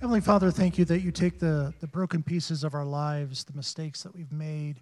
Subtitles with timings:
[0.00, 3.52] Heavenly Father, thank you that you take the, the broken pieces of our lives, the
[3.52, 4.80] mistakes that we've made,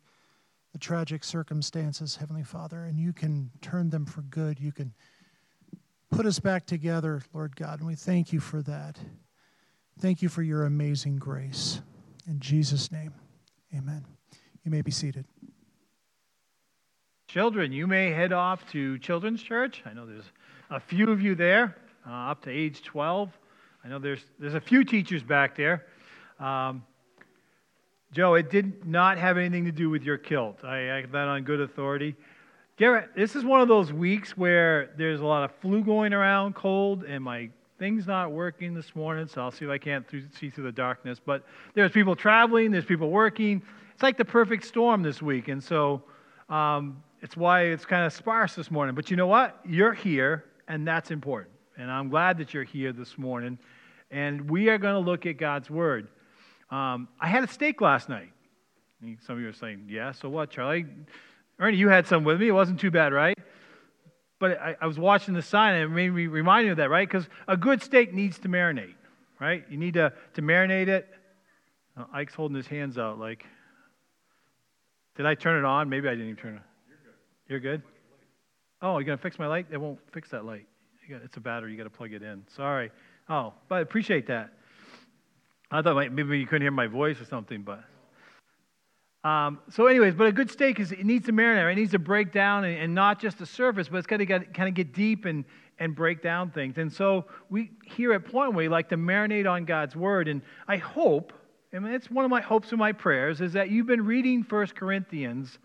[0.74, 4.60] the tragic circumstances, Heavenly Father, and you can turn them for good.
[4.60, 4.92] You can
[6.10, 8.98] put us back together, Lord God, and we thank you for that.
[9.98, 11.80] Thank you for your amazing grace.
[12.28, 13.14] In Jesus' name,
[13.74, 14.04] amen.
[14.64, 15.24] You may be seated.
[17.26, 19.82] Children, you may head off to Children's Church.
[19.86, 20.30] I know there's
[20.68, 21.74] a few of you there,
[22.06, 23.30] uh, up to age 12.
[23.86, 25.86] I know there's, there's a few teachers back there.
[26.40, 26.82] Um,
[28.10, 30.64] Joe, it did not have anything to do with your kilt.
[30.64, 32.16] I have that on good authority.
[32.78, 36.56] Garrett, this is one of those weeks where there's a lot of flu going around,
[36.56, 40.24] cold, and my thing's not working this morning, so I'll see if I can't th-
[40.36, 41.20] see through the darkness.
[41.24, 43.62] But there's people traveling, there's people working.
[43.94, 46.02] It's like the perfect storm this week, and so
[46.48, 48.96] um, it's why it's kind of sparse this morning.
[48.96, 49.60] But you know what?
[49.64, 51.52] You're here, and that's important.
[51.78, 53.58] And I'm glad that you're here this morning.
[54.10, 56.08] And we are going to look at God's Word.
[56.70, 58.30] Um, I had a steak last night.
[59.26, 60.86] Some of you are saying, yeah, so what, Charlie?
[61.58, 62.48] Ernie, you had some with me.
[62.48, 63.38] It wasn't too bad, right?
[64.38, 66.90] But I, I was watching the sign and it made me remind you of that,
[66.90, 67.08] right?
[67.08, 68.94] Because a good steak needs to marinate,
[69.40, 69.64] right?
[69.70, 71.08] You need to, to marinate it.
[71.96, 73.44] Oh, Ike's holding his hands out like,
[75.16, 75.88] did I turn it on?
[75.88, 76.62] Maybe I didn't even turn it on.
[76.88, 77.14] You're good?
[77.48, 77.82] You're good?
[78.82, 79.66] Oh, you're going to fix my light?
[79.70, 80.66] It won't fix that light.
[81.08, 81.70] Got, it's a battery.
[81.70, 82.42] You got to plug it in.
[82.54, 82.90] Sorry.
[83.28, 84.52] Oh, but I appreciate that.
[85.70, 87.84] I thought maybe you couldn't hear my voice or something, but.
[89.28, 91.72] Um, so, anyways, but a good steak is it needs to marinate.
[91.72, 94.26] It needs to break down and, and not just the surface, but it's got to
[94.26, 95.44] kind of get deep and
[95.78, 96.78] and break down things.
[96.78, 100.28] And so we here at Point we like to marinate on God's word.
[100.28, 101.32] And I hope,
[101.72, 104.42] I mean, it's one of my hopes and my prayers, is that you've been reading
[104.42, 105.58] First Corinthians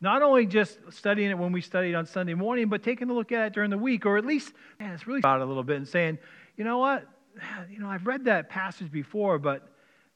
[0.00, 3.32] not only just studying it when we studied on Sunday morning, but taking a look
[3.32, 5.64] at it during the week, or at least, man, it's really about it a little
[5.64, 6.18] bit and saying,
[6.56, 7.06] you know what?
[7.70, 9.68] You know, I've read that passage before, but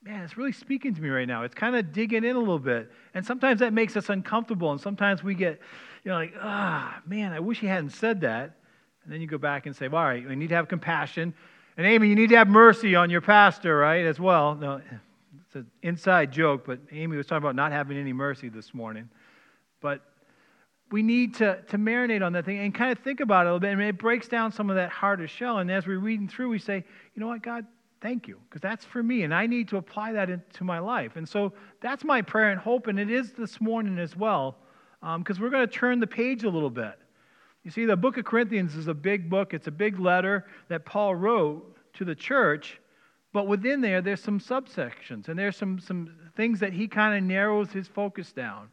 [0.02, 1.42] man, it's really speaking to me right now.
[1.42, 2.90] It's kind of digging in a little bit.
[3.12, 4.72] And sometimes that makes us uncomfortable.
[4.72, 5.60] And sometimes we get,
[6.04, 8.56] you know, like, ah, man, I wish he hadn't said that.
[9.04, 11.34] And then you go back and say, well, all right, we need to have compassion.
[11.76, 14.54] And Amy, you need to have mercy on your pastor, right, as well.
[14.54, 14.80] No,
[15.46, 19.08] it's an inside joke, but Amy was talking about not having any mercy this morning.
[19.80, 20.02] But
[20.90, 23.52] we need to, to marinate on that thing and kind of think about it a
[23.52, 23.72] little bit.
[23.72, 25.58] And it breaks down some of that harder shell.
[25.58, 26.84] And as we're reading through, we say,
[27.14, 27.64] you know what, God,
[28.00, 29.22] thank you, because that's for me.
[29.22, 31.16] And I need to apply that into my life.
[31.16, 32.86] And so that's my prayer and hope.
[32.88, 34.56] And it is this morning as well,
[35.18, 36.98] because um, we're going to turn the page a little bit.
[37.62, 40.86] You see, the book of Corinthians is a big book, it's a big letter that
[40.86, 42.80] Paul wrote to the church.
[43.32, 47.22] But within there, there's some subsections, and there's some, some things that he kind of
[47.22, 48.70] narrows his focus down.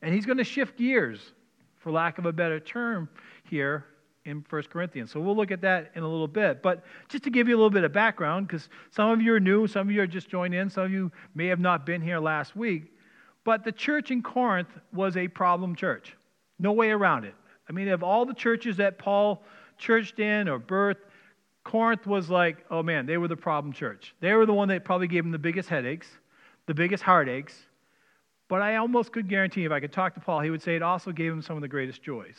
[0.00, 1.32] And he's going to shift gears,
[1.78, 3.08] for lack of a better term,
[3.44, 3.84] here
[4.24, 5.10] in 1 Corinthians.
[5.10, 6.62] So we'll look at that in a little bit.
[6.62, 9.40] But just to give you a little bit of background, because some of you are
[9.40, 12.02] new, some of you are just joined in, some of you may have not been
[12.02, 12.92] here last week.
[13.44, 16.14] But the church in Corinth was a problem church.
[16.58, 17.34] No way around it.
[17.68, 19.42] I mean, of all the churches that Paul
[19.78, 20.96] churched in or birthed,
[21.64, 24.14] Corinth was like, oh man, they were the problem church.
[24.20, 26.08] They were the one that probably gave him the biggest headaches,
[26.66, 27.54] the biggest heartaches,
[28.48, 30.82] but I almost could guarantee if I could talk to Paul, he would say it
[30.82, 32.36] also gave him some of the greatest joys.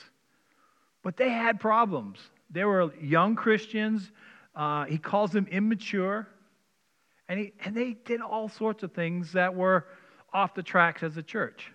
[1.03, 2.19] But they had problems.
[2.49, 4.11] They were young Christians.
[4.55, 6.27] Uh, he calls them immature.
[7.29, 9.85] And, he, and they did all sorts of things that were
[10.33, 11.71] off the tracks as a church.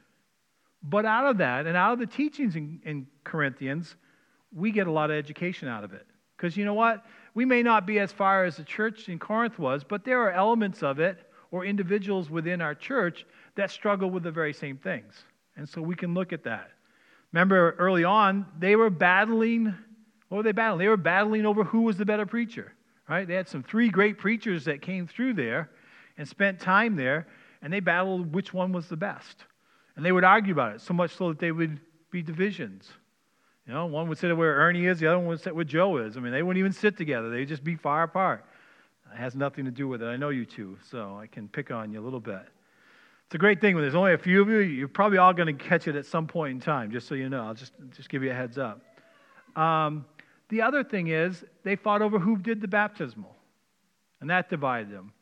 [0.82, 3.94] But out of that, and out of the teachings in, in Corinthians,
[4.52, 6.06] we get a lot of education out of it.
[6.36, 7.04] Because you know what?
[7.34, 10.32] We may not be as far as the church in Corinth was, but there are
[10.32, 11.18] elements of it
[11.50, 13.24] or individuals within our church
[13.56, 15.14] that struggle with the very same things.
[15.56, 16.70] And so we can look at that.
[17.32, 19.74] Remember early on, they were battling.
[20.28, 20.78] What were they battling?
[20.78, 22.72] They were battling over who was the better preacher,
[23.08, 23.26] right?
[23.26, 25.70] They had some three great preachers that came through there
[26.16, 27.26] and spent time there,
[27.62, 29.44] and they battled which one was the best.
[29.96, 32.88] And they would argue about it, so much so that they would be divisions.
[33.66, 35.96] You know, one would sit where Ernie is, the other one would sit where Joe
[35.98, 36.16] is.
[36.16, 38.44] I mean, they wouldn't even sit together, they'd just be far apart.
[39.12, 40.06] It has nothing to do with it.
[40.06, 42.42] I know you two, so I can pick on you a little bit.
[43.26, 45.56] It's a great thing when there's only a few of you, you're probably all going
[45.56, 47.46] to catch it at some point in time, just so you know.
[47.46, 48.80] I'll just, just give you a heads up.
[49.56, 50.04] Um,
[50.50, 53.34] the other thing is, they fought over who did the baptismal,
[54.20, 55.12] and that divided them.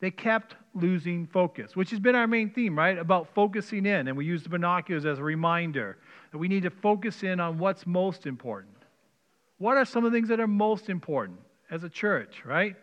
[0.00, 2.98] They kept losing focus, which has been our main theme, right?
[2.98, 4.08] About focusing in.
[4.08, 5.96] And we use the binoculars as a reminder
[6.32, 8.76] that we need to focus in on what's most important.
[9.58, 11.38] What are some of the things that are most important
[11.70, 12.76] as a church, right?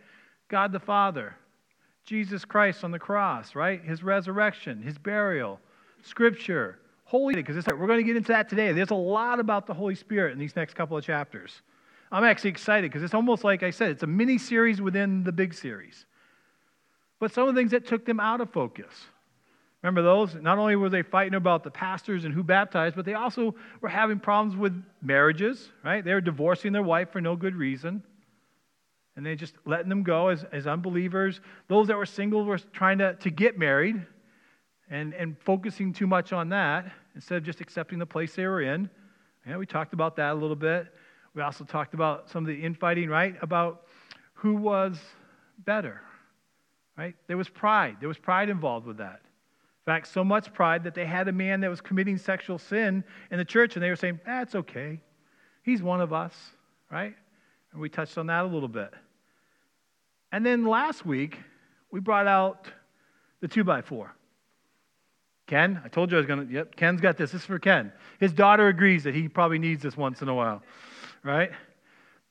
[0.49, 1.35] God the Father,
[2.05, 3.83] Jesus Christ on the cross, right?
[3.83, 5.59] His resurrection, his burial,
[6.01, 8.71] scripture, holy because we're going to get into that today.
[8.71, 11.61] There's a lot about the Holy Spirit in these next couple of chapters.
[12.11, 15.31] I'm actually excited because it's almost like I said, it's a mini series within the
[15.31, 16.05] big series.
[17.19, 19.05] but some of the things that took them out of focus.
[19.81, 20.35] Remember those?
[20.35, 23.89] Not only were they fighting about the pastors and who baptized, but they also were
[23.89, 26.03] having problems with marriages, right?
[26.03, 28.01] They were divorcing their wife for no good reason.
[29.15, 31.39] And they just letting them go as, as unbelievers.
[31.67, 34.05] Those that were single were trying to, to get married
[34.89, 38.61] and, and focusing too much on that instead of just accepting the place they were
[38.61, 38.89] in.
[39.47, 40.87] Yeah, we talked about that a little bit.
[41.35, 43.35] We also talked about some of the infighting, right?
[43.41, 43.87] About
[44.33, 44.99] who was
[45.65, 46.01] better,
[46.97, 47.15] right?
[47.27, 47.97] There was pride.
[47.99, 49.21] There was pride involved with that.
[49.85, 53.03] In fact, so much pride that they had a man that was committing sexual sin
[53.31, 55.01] in the church, and they were saying, That's okay.
[55.63, 56.33] He's one of us,
[56.91, 57.15] right?
[57.71, 58.93] And we touched on that a little bit.
[60.33, 61.37] And then last week,
[61.91, 62.67] we brought out
[63.39, 64.15] the two by four.
[65.45, 67.31] Ken, I told you I was going to, yep, Ken's got this.
[67.31, 67.93] This is for Ken.
[68.19, 70.63] His daughter agrees that he probably needs this once in a while,
[71.21, 71.51] right?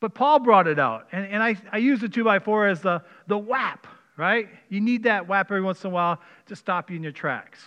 [0.00, 1.06] But Paul brought it out.
[1.12, 4.48] And, and I, I use the two by four as the, the whap, right?
[4.68, 7.60] You need that whap every once in a while to stop you in your tracks.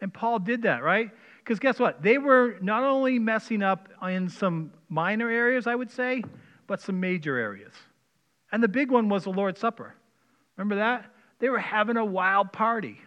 [0.00, 1.08] And Paul did that, right?
[1.38, 2.02] Because guess what?
[2.02, 6.24] They were not only messing up in some minor areas, I would say,
[6.66, 7.74] but some major areas.
[8.52, 9.94] And the big one was the Lord's Supper.
[10.56, 11.06] Remember that?
[11.38, 12.98] They were having a wild party.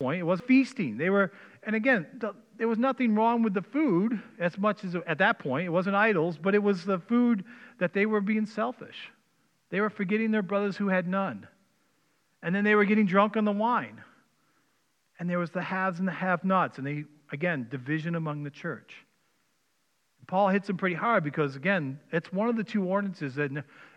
[0.00, 0.96] It was feasting.
[0.96, 1.32] They were,
[1.62, 5.38] and again, the, there was nothing wrong with the food as much as at that
[5.38, 5.66] point.
[5.66, 7.44] It wasn't idols, but it was the food
[7.78, 9.10] that they were being selfish.
[9.70, 11.46] They were forgetting their brothers who had none.
[12.42, 14.02] And then they were getting drunk on the wine.
[15.18, 16.78] And there was the haves and the have nots.
[16.78, 18.96] And they, again, division among the church.
[20.32, 23.50] Paul hits them pretty hard because, again, it's one of the two ordinances that,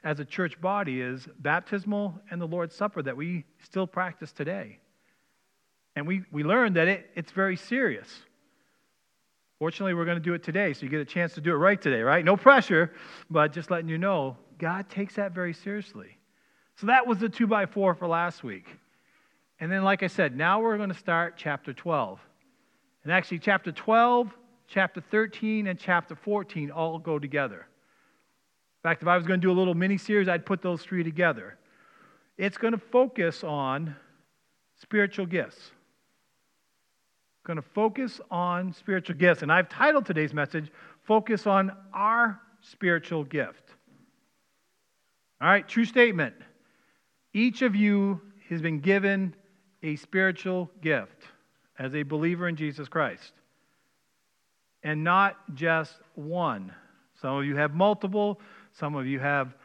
[0.03, 4.79] as a church body, is baptismal and the Lord's Supper that we still practice today.
[5.95, 8.09] And we, we learned that it, it's very serious.
[9.59, 11.57] Fortunately, we're going to do it today, so you get a chance to do it
[11.57, 12.25] right today, right?
[12.25, 12.91] No pressure,
[13.29, 16.17] but just letting you know, God takes that very seriously.
[16.75, 18.67] So that was the two by four for last week.
[19.61, 22.19] And then, like I said, now we're going to start chapter 12.
[23.05, 24.35] And actually, chapter 12,
[24.67, 27.57] chapter 13, and chapter 14 all go together.
[27.57, 30.81] In fact, if I was going to do a little mini series, I'd put those
[30.81, 31.57] three together.
[32.37, 33.95] It's going to focus on
[34.75, 35.71] spiritual gifts
[37.45, 39.43] going to focus on spiritual gifts.
[39.43, 40.71] And I've titled today's message,
[41.03, 43.63] Focus on Our Spiritual Gift.
[45.39, 46.33] All right, true statement.
[47.33, 48.19] Each of you
[48.49, 49.35] has been given
[49.83, 51.23] a spiritual gift
[51.77, 53.33] as a believer in Jesus Christ.
[54.85, 56.71] And not just one.
[57.19, 58.39] Some of you have multiple,
[58.71, 59.55] some of you have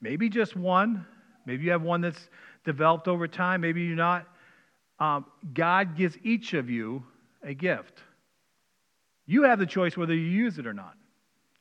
[0.00, 1.04] maybe just one.
[1.44, 2.28] Maybe you have one that's
[2.64, 4.28] developed over time, maybe you're not.
[5.00, 7.02] Um, God gives each of you
[7.42, 8.00] a gift.
[9.26, 10.94] You have the choice whether you use it or not.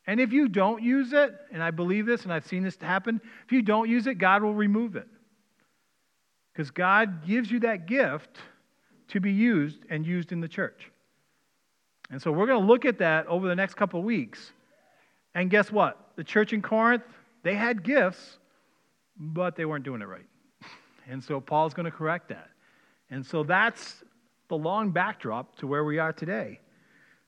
[0.05, 3.21] And if you don't use it, and I believe this and I've seen this happen,
[3.43, 5.07] if you don't use it, God will remove it.
[6.53, 8.37] Because God gives you that gift
[9.07, 10.91] to be used and used in the church.
[12.09, 14.51] And so we're going to look at that over the next couple of weeks.
[15.35, 16.11] And guess what?
[16.15, 17.03] The church in Corinth,
[17.43, 18.37] they had gifts,
[19.17, 20.25] but they weren't doing it right.
[21.07, 22.49] And so Paul's going to correct that.
[23.09, 24.03] And so that's
[24.47, 26.59] the long backdrop to where we are today.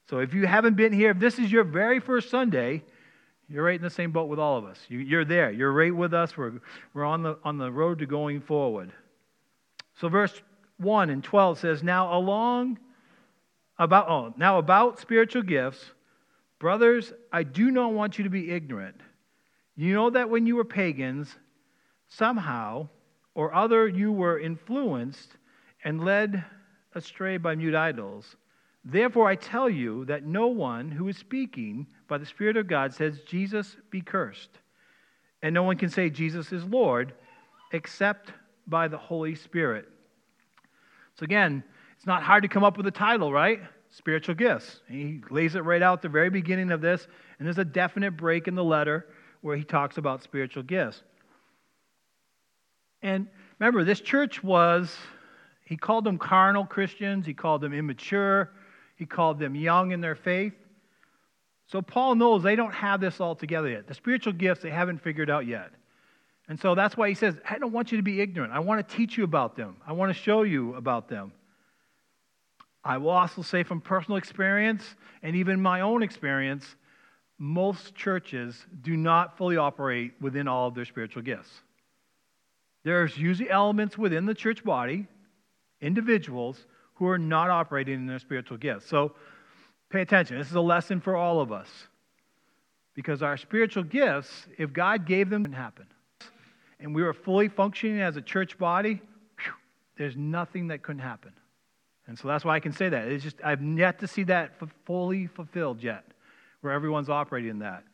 [0.09, 2.83] So if you haven't been here, if this is your very first Sunday,
[3.47, 4.79] you're right in the same boat with all of us.
[4.87, 5.51] You, are there.
[5.51, 6.37] You're right with us.
[6.37, 6.53] We're,
[6.93, 8.91] we're on, the, on the road to going forward.
[9.99, 10.41] So verse
[10.77, 12.79] 1 and 12 says, Now along
[13.83, 15.83] about oh, now about spiritual gifts,
[16.59, 19.01] brothers, I do not want you to be ignorant.
[19.75, 21.35] You know that when you were pagans,
[22.07, 22.89] somehow
[23.33, 25.29] or other you were influenced
[25.83, 26.43] and led
[26.93, 28.35] astray by mute idols.
[28.85, 32.93] Therefore, I tell you that no one who is speaking by the Spirit of God
[32.93, 34.49] says, Jesus be cursed.
[35.41, 37.13] And no one can say, Jesus is Lord,
[37.71, 38.31] except
[38.67, 39.87] by the Holy Spirit.
[41.15, 41.63] So, again,
[42.01, 43.61] it's not hard to come up with a title, right?
[43.91, 44.81] Spiritual gifts.
[44.89, 48.17] He lays it right out at the very beginning of this, and there's a definite
[48.17, 49.05] break in the letter
[49.41, 51.03] where he talks about spiritual gifts.
[53.03, 53.27] And
[53.59, 54.97] remember, this church was
[55.63, 58.49] he called them carnal Christians, he called them immature,
[58.95, 60.53] he called them young in their faith.
[61.67, 63.85] So Paul knows they don't have this all together yet.
[63.85, 65.69] The spiritual gifts they haven't figured out yet.
[66.49, 68.53] And so that's why he says, I don't want you to be ignorant.
[68.53, 69.77] I want to teach you about them.
[69.85, 71.33] I want to show you about them.
[72.83, 74.83] I will also say from personal experience
[75.21, 76.75] and even my own experience,
[77.37, 81.49] most churches do not fully operate within all of their spiritual gifts.
[82.83, 85.07] There's usually elements within the church body
[85.81, 88.87] individuals who are not operating in their spiritual gifts.
[88.87, 89.13] So
[89.89, 90.37] pay attention.
[90.37, 91.67] This is a lesson for all of us.
[92.93, 95.87] Because our spiritual gifts, if God gave them, would happen.
[96.79, 99.01] And we were fully functioning as a church body,
[99.39, 99.53] whew,
[99.97, 101.31] there's nothing that couldn't happen.
[102.11, 103.07] And so that's why I can say that.
[103.07, 104.51] It's just, I've yet to see that
[104.83, 106.03] fully fulfilled yet,
[106.59, 107.85] where everyone's operating in that.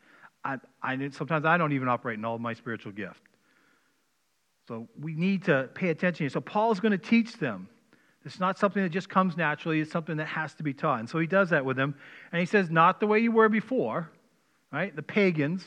[0.43, 3.21] I, I, sometimes I don't even operate in all of my spiritual gift.
[4.67, 6.27] So we need to pay attention.
[6.31, 7.69] So Paul's going to teach them.
[8.25, 10.99] It's not something that just comes naturally, it's something that has to be taught.
[10.99, 11.93] And so he does that with them.
[12.31, 14.09] And he says, not the way you were before,
[14.73, 14.95] right?
[14.95, 15.63] The pagans.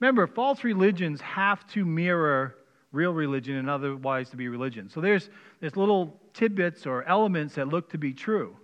[0.00, 2.56] Remember, false religions have to mirror
[2.90, 4.90] real religion and otherwise to be religion.
[4.90, 5.30] So there's,
[5.60, 8.56] there's little tidbits or elements that look to be true.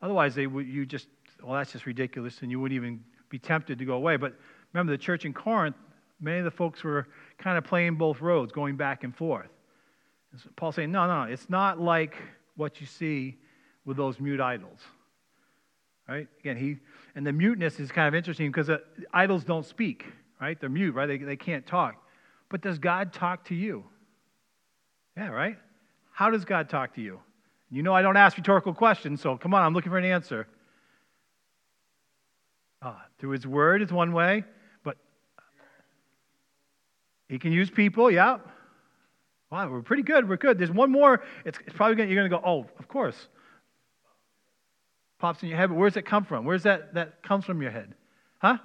[0.00, 1.08] Otherwise, they would, you just,
[1.42, 4.16] well, that's just ridiculous, and you wouldn't even be tempted to go away.
[4.16, 4.34] But
[4.72, 5.76] remember, the church in Corinth,
[6.20, 9.50] many of the folks were kind of playing both roads, going back and forth.
[10.30, 12.14] And so Paul's saying, no, no, no, it's not like
[12.56, 13.36] what you see
[13.84, 14.78] with those mute idols.
[16.08, 16.28] Right?
[16.40, 16.76] Again, he,
[17.16, 18.78] and the muteness is kind of interesting because uh,
[19.12, 20.06] idols don't speak,
[20.40, 20.58] right?
[20.58, 21.06] They're mute, right?
[21.06, 21.96] They, they can't talk.
[22.48, 23.84] But does God talk to you?
[25.16, 25.58] Yeah, right?
[26.12, 27.20] How does God talk to you?
[27.70, 30.46] You know I don't ask rhetorical questions, so come on, I'm looking for an answer.
[32.82, 34.44] Ah, through his word is one way,
[34.84, 34.96] but
[37.28, 38.38] he can use people, yeah.
[39.52, 40.26] Wow, we're pretty good.
[40.26, 40.58] We're good.
[40.58, 41.22] There's one more.
[41.44, 43.28] It's, it's probably gonna, you're going to go, oh, of course.
[45.18, 46.46] Pops in your head, but where's it come from?
[46.46, 47.94] Where's that that comes from your head?
[48.38, 48.56] Huh?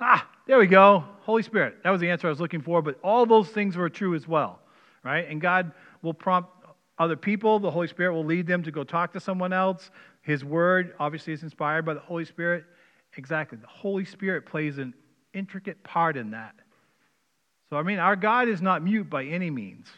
[0.00, 1.04] Ah, there we go.
[1.22, 1.82] Holy Spirit.
[1.82, 4.28] That was the answer I was looking for, but all those things were true as
[4.28, 4.60] well,
[5.02, 5.28] right?
[5.28, 6.53] And God will prompt
[6.98, 7.58] other people.
[7.58, 9.90] The Holy Spirit will lead them to go talk to someone else.
[10.22, 12.64] His word obviously is inspired by the Holy Spirit.
[13.16, 13.58] Exactly.
[13.58, 14.94] The Holy Spirit plays an
[15.32, 16.54] intricate part in that.
[17.70, 19.88] So, I mean, our God is not mute by any means.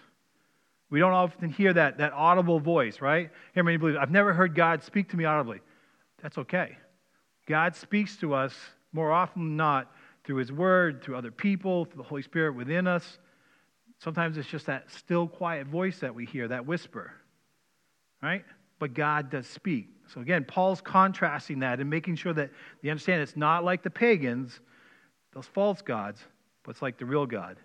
[0.89, 3.31] We don't often hear that, that audible voice, right?
[3.55, 5.61] Here, many believe, I've never heard God speak to me audibly.
[6.23, 6.79] That's okay.
[7.47, 8.55] God speaks to us
[8.93, 9.93] more often than not
[10.25, 13.19] through His Word, through other people, through the Holy Spirit within us.
[13.99, 17.13] Sometimes it's just that still, quiet voice that we hear, that whisper,
[18.23, 18.45] right?
[18.79, 19.89] But God does speak.
[20.13, 22.51] So again, Paul's contrasting that and making sure that
[22.83, 24.61] they understand it's not like the pagans,
[25.33, 26.21] those false gods,
[26.63, 27.57] but it's like the real God.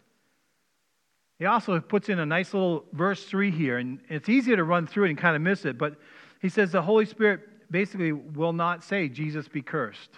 [1.37, 4.87] He also puts in a nice little verse 3 here, and it's easier to run
[4.87, 5.95] through it and kind of miss it, but
[6.41, 10.11] he says the Holy Spirit basically will not say, Jesus be cursed.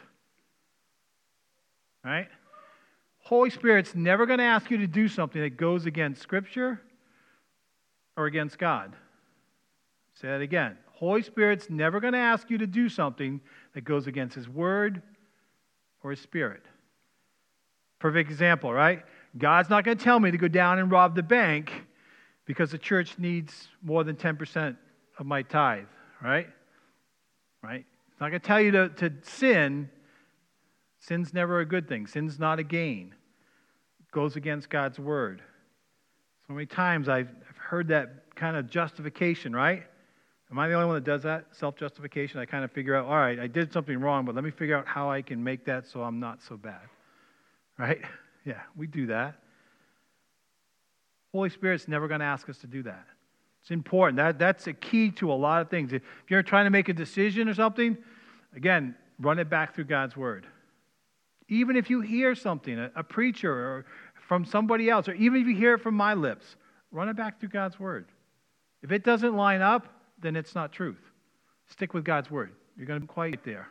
[2.03, 2.27] Right?
[3.23, 6.81] Holy Spirit's never going to ask you to do something that goes against Scripture
[8.17, 8.93] or against God.
[10.15, 10.77] Say that again.
[10.91, 13.39] Holy Spirit's never going to ask you to do something
[13.73, 15.01] that goes against His Word
[16.03, 16.63] or His Spirit.
[17.99, 19.03] Perfect example, right?
[19.37, 21.71] God's not going to tell me to go down and rob the bank
[22.45, 24.75] because the church needs more than 10%
[25.17, 25.85] of my tithe,
[26.21, 26.49] right?
[27.61, 27.85] Right?
[28.11, 29.89] It's not going to tell you to, to sin
[31.03, 33.13] Sin's never a good thing, sin's not a gain.
[33.99, 35.41] It goes against God's word.
[36.47, 39.83] So many times I've, heard that kind of justification, right?
[40.51, 41.45] Am I the only one that does that?
[41.51, 42.39] Self justification?
[42.39, 44.77] I kind of figure out, all right, I did something wrong, but let me figure
[44.77, 46.81] out how I can make that so I'm not so bad.
[47.77, 48.01] Right?
[48.45, 49.35] Yeah, we do that.
[51.31, 53.05] Holy Spirit's never going to ask us to do that.
[53.61, 54.17] It's important.
[54.17, 55.93] That, that's a key to a lot of things.
[55.93, 57.97] If you're trying to make a decision or something,
[58.53, 60.45] again, run it back through God's Word.
[61.49, 63.85] Even if you hear something, a, a preacher or
[64.27, 66.55] from somebody else, or even if you hear it from my lips,
[66.91, 68.05] run it back through God's word.
[68.81, 69.87] If it doesn't line up,
[70.21, 71.01] then it's not truth.
[71.67, 72.51] Stick with God's word.
[72.77, 73.67] You're going to be quite there.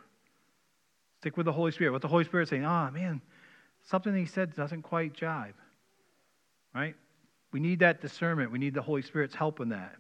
[1.21, 1.93] Stick with the Holy Spirit.
[1.93, 3.21] What the Holy Spirit is saying, ah, oh, man,
[3.83, 5.55] something he said doesn't quite jive.
[6.75, 6.95] Right?
[7.53, 8.51] We need that discernment.
[8.51, 9.97] We need the Holy Spirit's help in that.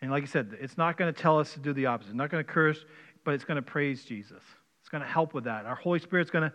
[0.00, 2.10] And like I said, it's not going to tell us to do the opposite.
[2.10, 2.84] It's not going to curse,
[3.24, 4.42] but it's going to praise Jesus.
[4.86, 5.66] It's going to help with that.
[5.66, 6.52] Our Holy Spirit's going to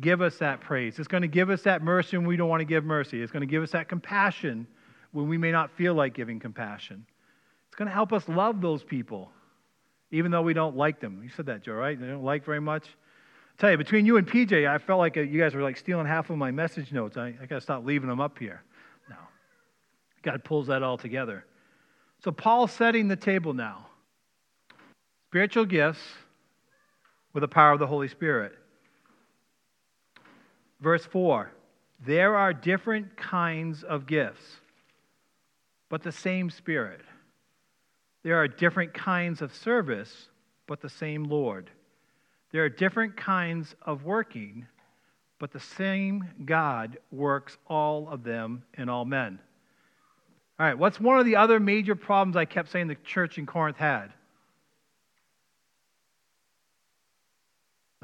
[0.00, 1.00] give us that praise.
[1.00, 3.20] It's going to give us that mercy when we don't want to give mercy.
[3.20, 4.64] It's going to give us that compassion
[5.10, 7.04] when we may not feel like giving compassion.
[7.66, 9.32] It's going to help us love those people,
[10.12, 11.20] even though we don't like them.
[11.20, 12.00] You said that, Joe, right?
[12.00, 12.84] They don't like very much.
[12.86, 15.78] I tell you, between you and PJ, I felt like uh, you guys were like
[15.78, 17.16] stealing half of my message notes.
[17.16, 18.62] I, I got to stop leaving them up here.
[19.10, 19.16] No.
[20.22, 21.44] God pulls that all together.
[22.22, 23.88] So Paul's setting the table now.
[25.28, 25.98] Spiritual gifts
[27.36, 28.54] with the power of the Holy Spirit.
[30.80, 31.52] Verse 4
[32.06, 34.56] There are different kinds of gifts,
[35.90, 37.02] but the same Spirit.
[38.22, 40.28] There are different kinds of service,
[40.66, 41.68] but the same Lord.
[42.52, 44.66] There are different kinds of working,
[45.38, 49.40] but the same God works all of them in all men.
[50.58, 53.44] All right, what's one of the other major problems I kept saying the church in
[53.44, 54.14] Corinth had?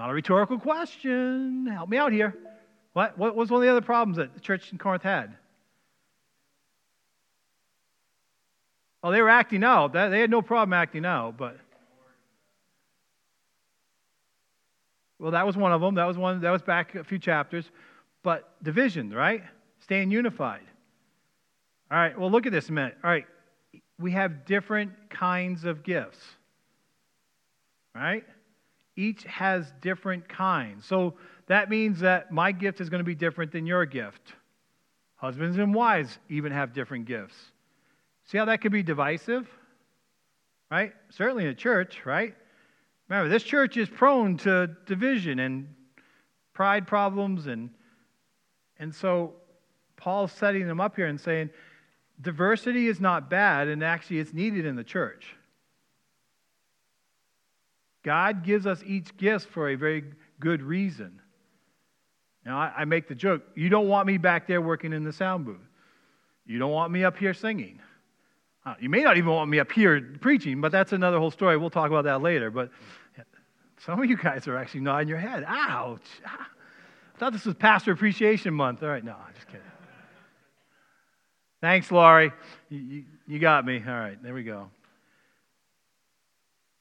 [0.02, 1.64] Not a rhetorical question.
[1.72, 2.36] Help me out here.
[2.92, 5.36] What, what was one of the other problems that the church in Corinth had?
[9.04, 9.92] Oh, they were acting out.
[9.92, 11.56] They had no problem acting out, but.
[15.20, 15.94] Well, that was one of them.
[15.94, 16.40] That was one.
[16.40, 17.70] That was back a few chapters.
[18.24, 19.44] But division, right?
[19.78, 20.66] Staying unified.
[21.92, 22.18] All right.
[22.18, 22.96] Well, look at this a minute.
[23.04, 23.26] All right.
[24.00, 26.18] We have different kinds of gifts.
[27.94, 28.24] Right?
[29.02, 30.86] Each has different kinds.
[30.86, 31.14] So
[31.48, 34.34] that means that my gift is going to be different than your gift.
[35.16, 37.34] Husbands and wives even have different gifts.
[38.26, 39.48] See how that could be divisive?
[40.70, 40.92] Right?
[41.10, 42.32] Certainly in a church, right?
[43.08, 45.74] Remember, this church is prone to division and
[46.54, 47.70] pride problems and
[48.78, 49.34] and so
[49.96, 51.50] Paul's setting them up here and saying
[52.20, 55.36] diversity is not bad and actually it's needed in the church.
[58.02, 60.04] God gives us each gift for a very
[60.40, 61.20] good reason.
[62.44, 65.12] Now, I, I, make the joke you don't want me back there working in the
[65.12, 65.56] sound booth.
[66.44, 67.80] You don't want me up here singing.
[68.80, 71.56] You may not even want me up here preaching, but that's another whole story.
[71.56, 72.50] We'll talk about that later.
[72.50, 72.70] But
[73.84, 75.44] some of you guys are actually nodding your head.
[75.46, 76.00] Ouch.
[76.26, 78.82] I thought this was Pastor Appreciation Month.
[78.82, 79.60] All right, no, I'm just kidding.
[81.60, 82.32] Thanks, Laurie.
[82.68, 83.82] You, you, you got me.
[83.86, 84.68] All right, there we go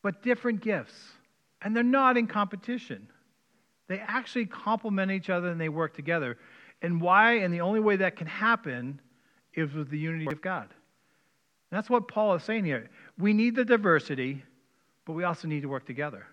[0.01, 0.93] but different gifts.
[1.61, 3.07] And they're not in competition.
[3.87, 6.37] They actually complement each other and they work together.
[6.81, 7.39] And why?
[7.39, 8.99] And the only way that can happen
[9.53, 10.63] is with the unity of God.
[10.63, 12.89] And that's what Paul is saying here.
[13.17, 14.43] We need the diversity,
[15.05, 16.25] but we also need to work together.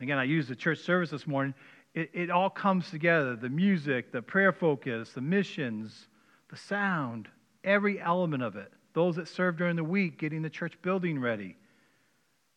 [0.00, 1.54] Again, I used the church service this morning.
[1.94, 6.08] It, it all comes together the music, the prayer focus, the missions,
[6.50, 7.28] the sound,
[7.64, 8.72] every element of it.
[8.92, 11.56] Those that serve during the week, getting the church building ready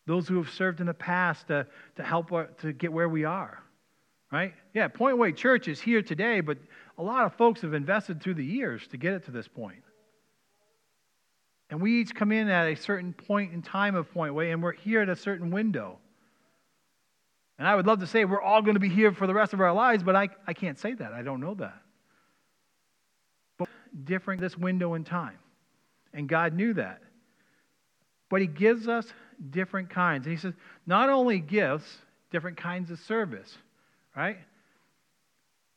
[0.06, 1.66] those who have served in the past to,
[1.96, 3.62] to help our, to get where we are.
[4.32, 4.54] Right?
[4.74, 6.58] Yeah, Point Way Church is here today, but
[6.98, 9.82] a lot of folks have invested through the years to get it to this point.
[11.68, 14.62] And we each come in at a certain point in time of Point Way, and
[14.62, 15.98] we're here at a certain window.
[17.58, 19.52] And I would love to say we're all going to be here for the rest
[19.52, 21.12] of our lives, but I, I can't say that.
[21.12, 21.80] I don't know that.
[23.58, 23.68] But
[24.04, 25.38] different this window in time.
[26.14, 27.02] And God knew that.
[28.30, 29.06] But He gives us
[29.50, 30.26] different kinds.
[30.26, 30.54] And he says,
[30.86, 31.98] not only gifts,
[32.30, 33.56] different kinds of service,
[34.14, 34.38] right?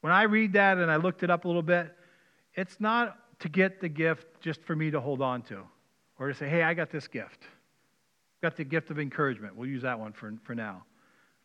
[0.01, 1.95] When I read that and I looked it up a little bit,
[2.55, 5.59] it's not to get the gift just for me to hold on to
[6.19, 7.39] or to say, hey, I got this gift.
[8.41, 9.55] Got the gift of encouragement.
[9.55, 10.83] We'll use that one for, for now.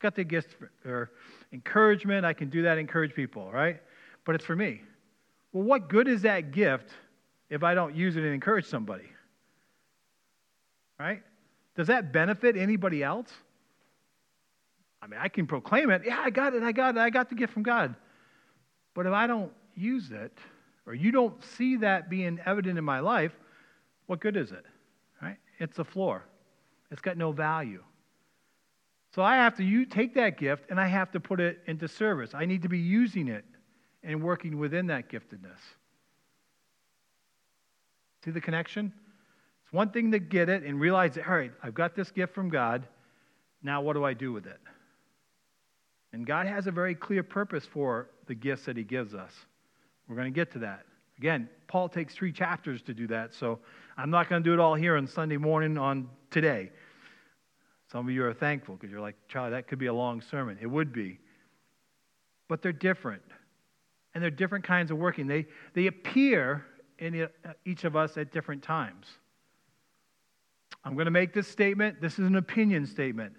[0.01, 1.11] Got the gift for
[1.53, 2.27] encouragement.
[2.27, 3.81] I can do that, encourage people, right?
[4.25, 4.83] But it's for me.
[5.53, 6.91] Well, what good is that gift
[7.51, 9.09] if I don't use it and encourage somebody?
[10.99, 11.23] Right?
[11.79, 13.31] Does that benefit anybody else?
[15.01, 16.03] I mean, I can proclaim it.
[16.05, 16.65] Yeah, I got it.
[16.65, 16.99] I got it.
[16.99, 17.95] I got the gift from God.
[18.95, 20.37] But if I don't use it,
[20.87, 23.31] or you don't see that being evident in my life,
[24.07, 24.67] what good is it?
[25.23, 25.37] Right?
[25.61, 26.25] It's a floor.
[26.91, 27.85] It's got no value.
[29.15, 31.87] So I have to you take that gift and I have to put it into
[31.87, 32.33] service.
[32.35, 33.45] I need to be using it
[34.03, 35.61] and working within that giftedness.
[38.25, 38.93] See the connection?
[39.69, 42.49] It's one thing to get it and realize all right, I've got this gift from
[42.49, 42.87] God.
[43.63, 44.59] Now, what do I do with it?
[46.15, 49.31] And God has a very clear purpose for the gifts that He gives us.
[50.09, 50.87] We're going to get to that.
[51.19, 53.59] Again, Paul takes three chapters to do that, so
[53.99, 56.71] I'm not going to do it all here on Sunday morning on today.
[57.93, 60.57] Some of you are thankful because you're like, Charlie, that could be a long sermon.
[60.63, 61.19] It would be.
[62.49, 63.23] But they're different.
[64.15, 65.27] And they're different kinds of working.
[65.27, 66.65] They, they appear
[66.99, 67.29] in
[67.67, 69.07] each of us at different times.
[70.89, 72.01] I'm going to make this statement.
[72.01, 73.35] This is an opinion statement.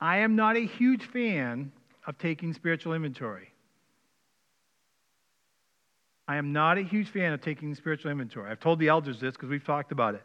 [0.00, 1.70] I am not a huge fan
[2.04, 3.52] of taking spiritual inventory.
[6.26, 8.50] I am not a huge fan of taking spiritual inventory.
[8.50, 10.24] I've told the elders this because we've talked about it.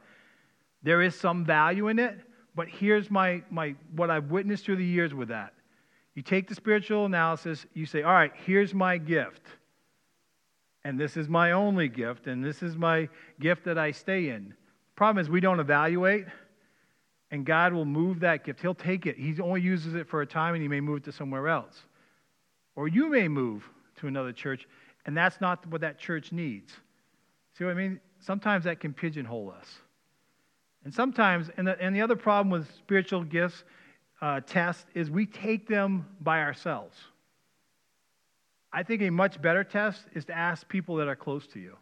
[0.81, 2.19] There is some value in it,
[2.55, 5.53] but here's my, my what I've witnessed through the years with that.
[6.15, 9.41] You take the spiritual analysis, you say, all right, here's my gift.
[10.83, 13.07] And this is my only gift, and this is my
[13.39, 14.55] gift that I stay in.
[14.95, 16.25] Problem is, we don't evaluate
[17.31, 18.61] and God will move that gift.
[18.61, 19.17] He'll take it.
[19.17, 21.83] He only uses it for a time and he may move it to somewhere else.
[22.75, 24.67] Or you may move to another church
[25.05, 26.73] and that's not what that church needs.
[27.57, 27.99] See what I mean?
[28.19, 29.67] Sometimes that can pigeonhole us.
[30.83, 33.63] And sometimes, and the, and the other problem with spiritual gifts
[34.21, 36.97] uh, test is we take them by ourselves.
[38.71, 41.77] I think a much better test is to ask people that are close to you.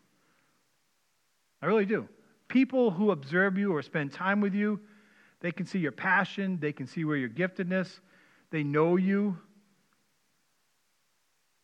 [1.62, 2.08] I really do.
[2.48, 4.80] People who observe you or spend time with you
[5.44, 8.00] they can see your passion, they can see where your giftedness,
[8.50, 9.38] they know you.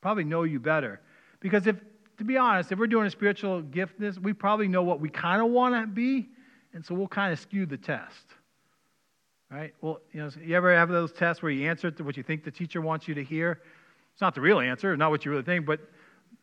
[0.02, 1.00] Probably know you better.
[1.40, 1.78] Because if,
[2.18, 5.42] to be honest, if we're doing a spiritual giftedness, we probably know what we kind
[5.42, 6.28] of want to be,
[6.74, 8.26] And so we'll kind of skew the test.
[9.50, 9.74] Right?
[9.82, 12.44] Well, you know, you ever have those tests where you answer to what you think
[12.44, 13.62] the teacher wants you to hear?
[14.12, 15.80] It's not the real answer, not what you really think, but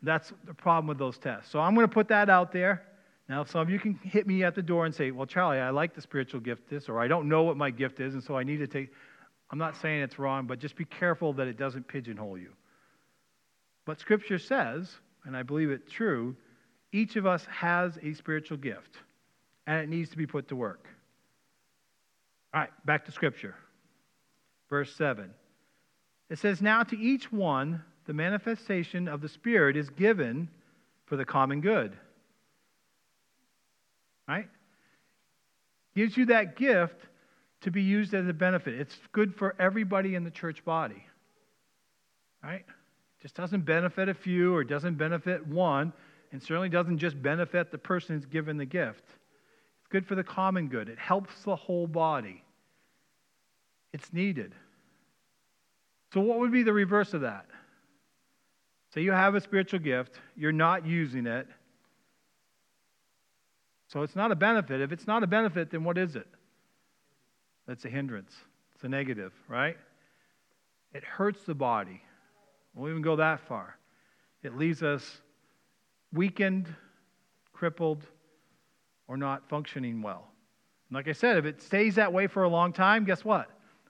[0.02, 1.50] that's the problem with those tests.
[1.50, 2.82] So I'm going to put that out there.
[3.28, 5.70] Now, some of you can hit me at the door and say, Well, Charlie, I
[5.70, 8.36] like the spiritual gift this, or I don't know what my gift is, and so
[8.36, 8.90] I need to take.
[9.50, 12.50] I'm not saying it's wrong, but just be careful that it doesn't pigeonhole you.
[13.84, 14.90] But Scripture says,
[15.24, 16.36] and I believe it's true,
[16.92, 18.96] each of us has a spiritual gift,
[19.66, 20.88] and it needs to be put to work.
[22.54, 23.54] All right, back to Scripture.
[24.68, 25.30] Verse 7.
[26.30, 30.48] It says, Now to each one, the manifestation of the Spirit is given
[31.06, 31.96] for the common good.
[34.28, 34.48] Right?
[35.94, 37.00] Gives you that gift
[37.62, 38.74] to be used as a benefit.
[38.74, 41.06] It's good for everybody in the church body.
[42.42, 42.64] Right?
[43.22, 45.92] Just doesn't benefit a few or doesn't benefit one,
[46.32, 49.04] and certainly doesn't just benefit the person who's given the gift.
[49.80, 50.88] It's good for the common good.
[50.88, 52.42] It helps the whole body.
[53.92, 54.54] It's needed.
[56.12, 57.46] So, what would be the reverse of that?
[58.94, 61.46] Say you have a spiritual gift, you're not using it.
[63.96, 64.82] So it's not a benefit.
[64.82, 66.26] If it's not a benefit, then what is it?
[67.66, 68.34] That's a hindrance.
[68.74, 69.78] It's a negative, right?
[70.92, 72.02] It hurts the body.
[72.74, 73.78] We'll even go that far.
[74.42, 75.22] It leaves us
[76.12, 76.68] weakened,
[77.54, 78.04] crippled,
[79.08, 80.28] or not functioning well.
[80.90, 83.48] And like I said, if it stays that way for a long time, guess what?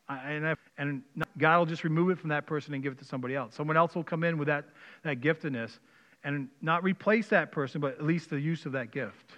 [0.08, 1.02] and, I, and
[1.36, 3.56] God will just remove it from that person and give it to somebody else.
[3.56, 4.66] Someone else will come in with that,
[5.02, 5.80] that giftedness
[6.22, 9.32] and not replace that person, but at least the use of that gift.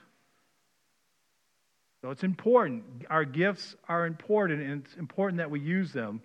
[2.03, 2.85] So it's important.
[3.11, 6.23] Our gifts are important, and it's important that we use them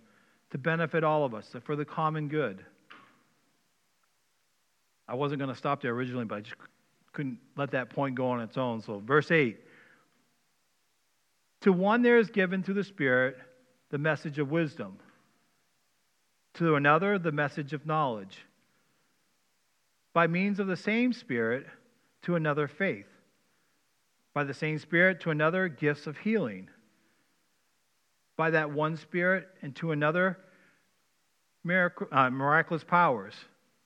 [0.51, 2.63] to benefit all of us, for the common good.
[5.07, 6.55] I wasn't going to stop there originally, but I just
[7.11, 8.81] couldn't let that point go on its own.
[8.81, 9.59] So, verse 8
[11.61, 13.37] To one there is given through the Spirit
[13.89, 14.97] the message of wisdom,
[16.55, 18.37] to another, the message of knowledge.
[20.13, 21.65] By means of the same Spirit,
[22.23, 23.07] to another, faith.
[24.33, 26.69] By the same Spirit, to another, gifts of healing.
[28.35, 30.39] By that one Spirit, and to another,
[31.65, 33.35] uh, miraculous powers.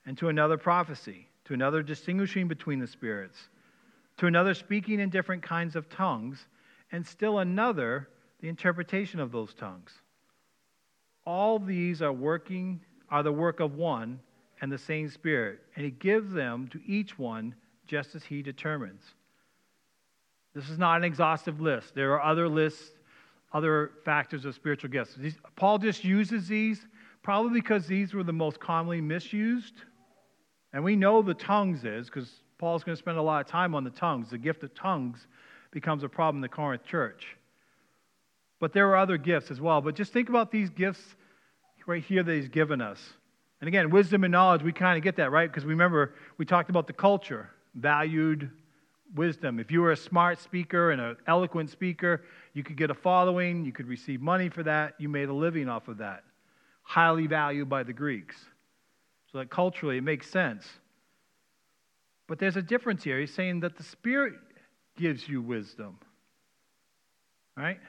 [0.06, 1.28] And to another, prophecy.
[1.46, 3.48] To another, distinguishing between the spirits.
[4.18, 6.46] To another, speaking in different kinds of tongues.
[6.92, 8.08] And still another,
[8.40, 9.92] the interpretation of those tongues.
[11.26, 12.80] All these are working
[13.10, 14.20] are the work of one
[14.60, 17.54] and the same Spirit, and He gives them to each one
[17.86, 19.02] just as He determines.
[20.54, 21.94] This is not an exhaustive list.
[21.94, 22.90] There are other lists,
[23.52, 25.14] other factors of spiritual gifts.
[25.14, 26.86] These, Paul just uses these
[27.22, 29.74] probably because these were the most commonly misused.
[30.72, 33.74] And we know the tongues is because Paul's going to spend a lot of time
[33.74, 34.30] on the tongues.
[34.30, 35.26] The gift of tongues
[35.70, 37.36] becomes a problem in the Corinth church.
[38.60, 39.80] But there are other gifts as well.
[39.80, 41.00] But just think about these gifts
[41.86, 42.98] right here that he's given us.
[43.60, 45.50] And again, wisdom and knowledge, we kind of get that, right?
[45.50, 48.50] Because remember, we talked about the culture, valued
[49.14, 49.58] wisdom.
[49.58, 53.64] If you were a smart speaker and an eloquent speaker, you could get a following,
[53.64, 56.24] you could receive money for that, you made a living off of that.
[56.82, 58.36] Highly valued by the Greeks.
[59.32, 60.66] So that culturally it makes sense.
[62.26, 63.18] But there's a difference here.
[63.20, 64.34] He's saying that the Spirit
[64.96, 65.98] gives you wisdom.
[67.56, 67.80] Right?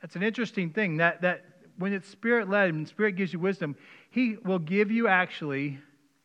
[0.00, 0.98] That's an interesting thing.
[0.98, 1.44] That, that
[1.78, 3.76] when it's spirit led and spirit gives you wisdom,
[4.10, 5.78] he will give you actually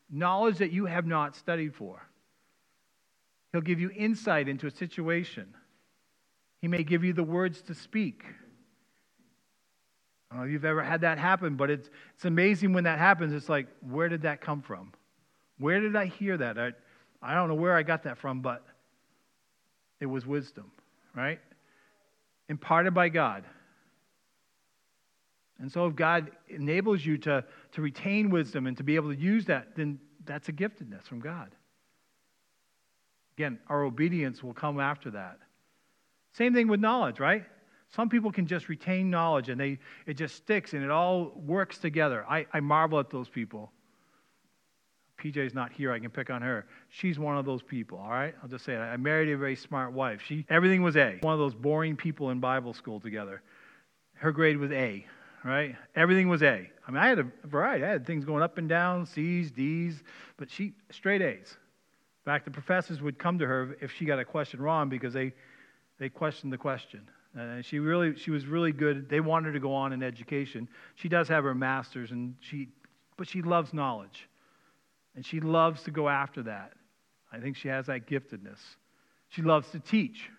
[0.10, 2.02] knowledge that you have not studied for.
[3.52, 5.54] He'll give you insight into a situation.
[6.62, 8.24] He may give you the words to speak.
[10.30, 13.00] I don't know if you've ever had that happen, but it's, it's amazing when that
[13.00, 13.34] happens.
[13.34, 14.94] It's like, where did that come from?
[15.58, 16.58] Where did I hear that?
[16.58, 16.72] I,
[17.22, 18.66] I don't know where I got that from, but
[20.00, 20.72] it was wisdom,
[21.14, 21.40] right?
[22.48, 23.44] Imparted by God.
[25.60, 29.20] And so if God enables you to, to retain wisdom and to be able to
[29.20, 31.52] use that, then that's a giftedness from God.
[33.42, 35.40] Again, our obedience will come after that.
[36.34, 37.44] Same thing with knowledge, right?
[37.90, 41.80] Some people can just retain knowledge and they it just sticks and it all works
[41.80, 42.24] together.
[42.30, 43.72] I, I marvel at those people.
[45.20, 46.68] PJ's not here, I can pick on her.
[46.90, 48.36] She's one of those people, all right?
[48.44, 48.80] I'll just say it.
[48.80, 50.22] I married a very smart wife.
[50.24, 51.18] She everything was A.
[51.22, 53.42] One of those boring people in Bible school together.
[54.14, 55.04] Her grade was A
[55.44, 55.76] right?
[55.96, 56.70] Everything was A.
[56.88, 57.84] I mean, I had a variety.
[57.84, 60.04] I had things going up and down, C's, D's,
[60.38, 61.58] but she straight A's.
[62.26, 65.14] In fact, the professors would come to her if she got a question wrong because
[65.14, 65.34] they
[65.98, 67.02] they questioned the question.
[67.36, 69.10] And she really she was really good.
[69.10, 70.68] They wanted her to go on in education.
[70.96, 72.70] She does have her master's, and she
[73.18, 74.28] but she loves knowledge,
[75.16, 76.74] and she loves to go after that.
[77.32, 78.60] I think she has that giftedness.
[79.30, 80.30] She loves to teach.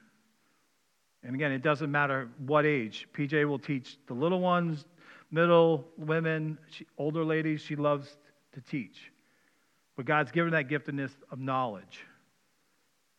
[1.25, 3.09] And again, it doesn't matter what age.
[3.17, 4.85] PJ will teach the little ones,
[5.31, 7.61] middle women, she, older ladies.
[7.61, 8.17] She loves
[8.53, 9.13] to teach.
[9.97, 12.01] But God's given that giftedness of knowledge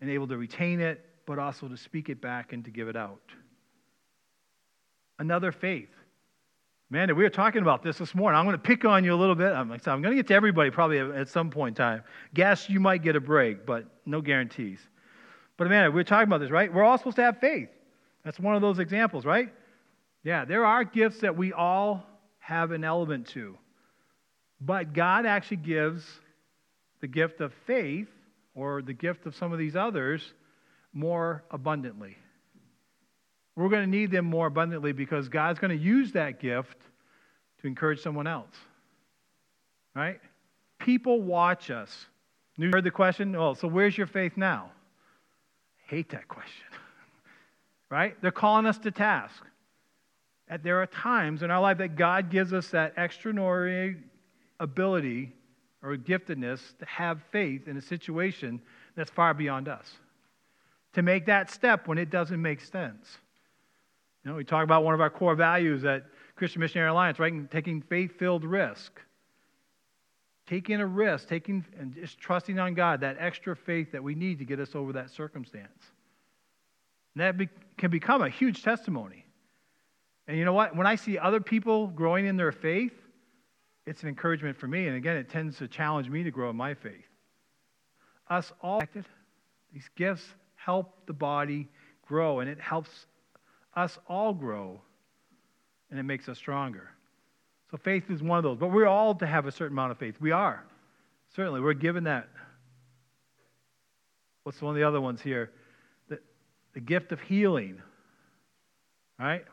[0.01, 2.95] and able to retain it, but also to speak it back and to give it
[2.95, 3.21] out.
[5.19, 5.89] Another faith.
[6.89, 8.37] Amanda, we were talking about this this morning.
[8.37, 9.51] I'm going to pick on you a little bit.
[9.51, 12.03] I'm, like, I'm going to get to everybody probably at some point in time.
[12.33, 14.79] Guess you might get a break, but no guarantees.
[15.57, 16.71] But Amanda, we we're talking about this, right?
[16.71, 17.69] We're all supposed to have faith.
[18.23, 19.51] That's one of those examples, right?
[20.23, 22.05] Yeah, there are gifts that we all
[22.39, 23.57] have an element to.
[24.61, 26.05] But God actually gives
[27.03, 28.07] the gift of faith
[28.55, 30.33] or the gift of some of these others
[30.93, 32.17] more abundantly.
[33.57, 36.77] We're going to need them more abundantly because God's going to use that gift
[37.59, 38.55] to encourage someone else.
[39.93, 40.21] Right?
[40.79, 42.05] People watch us.
[42.55, 43.35] You heard the question?
[43.35, 44.71] Oh, so where's your faith now?
[45.85, 46.67] I hate that question.
[47.89, 48.15] right?
[48.21, 49.43] They're calling us to task.
[50.47, 53.97] And there are times in our life that God gives us that extraordinary
[54.61, 55.33] ability
[55.83, 58.61] or giftedness to have faith in a situation
[58.95, 59.97] that's far beyond us.
[60.93, 63.17] To make that step when it doesn't make sense.
[64.23, 67.51] You know, we talk about one of our core values at Christian Missionary Alliance, right?
[67.51, 69.01] Taking faith filled risk.
[70.47, 74.39] Taking a risk, taking and just trusting on God, that extra faith that we need
[74.39, 75.91] to get us over that circumstance.
[77.15, 79.25] And that be, can become a huge testimony.
[80.27, 80.75] And you know what?
[80.75, 82.93] When I see other people growing in their faith,
[83.85, 84.87] it's an encouragement for me.
[84.87, 87.05] And again, it tends to challenge me to grow in my faith.
[88.29, 88.81] Us all,
[89.73, 90.23] these gifts
[90.55, 91.67] help the body
[92.07, 93.07] grow, and it helps
[93.75, 94.81] us all grow,
[95.89, 96.89] and it makes us stronger.
[97.71, 98.57] So faith is one of those.
[98.57, 100.15] But we're all to have a certain amount of faith.
[100.21, 100.63] We are.
[101.35, 102.29] Certainly, we're given that.
[104.43, 105.51] What's one of the other ones here?
[106.09, 106.19] The,
[106.73, 107.81] the gift of healing.
[109.19, 109.43] Right?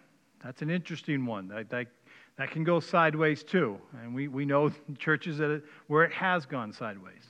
[0.45, 1.49] That's an interesting one.
[1.49, 1.87] That, that,
[2.41, 3.79] that can go sideways too.
[4.03, 7.23] And we, we know churches that it, where it has gone sideways.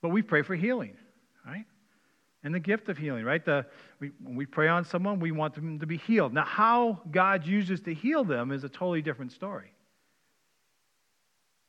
[0.00, 0.96] But we pray for healing,
[1.46, 1.64] right?
[2.42, 3.44] And the gift of healing, right?
[3.44, 3.64] The,
[4.00, 6.32] we, when we pray on someone, we want them to be healed.
[6.32, 9.72] Now, how God uses to heal them is a totally different story,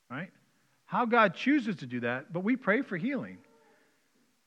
[0.10, 0.32] right?
[0.86, 3.38] How God chooses to do that, but we pray for healing.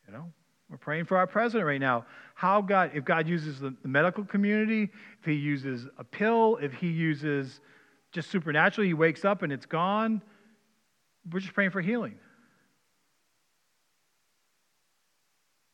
[0.09, 0.33] You know,
[0.69, 2.05] we're praying for our president right now.
[2.35, 6.73] How God, if God uses the, the medical community, if He uses a pill, if
[6.73, 7.61] He uses
[8.17, 10.23] just supernaturally, He wakes up and it's gone,
[11.31, 12.15] we're just praying for healing.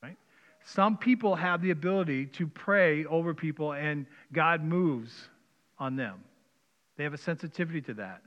[0.02, 0.16] Right?
[0.64, 5.12] Some people have the ability to pray over people and God moves
[5.78, 6.24] on them.
[6.96, 8.22] They have a sensitivity to that.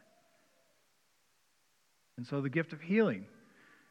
[2.16, 3.26] And so the gift of healing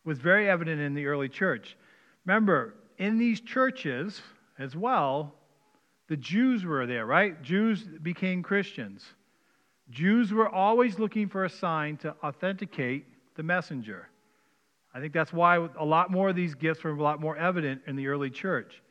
[0.06, 1.76] was very evident in the early church.
[2.24, 4.22] Remember, in these churches
[4.58, 5.34] as well,
[6.08, 7.42] the Jews were there, right?
[7.42, 9.04] Jews became Christians.
[9.90, 14.08] Jews were always looking for a sign to authenticate the messenger.
[14.94, 17.82] I think that's why a lot more of these gifts were a lot more evident
[17.86, 18.82] in the early church.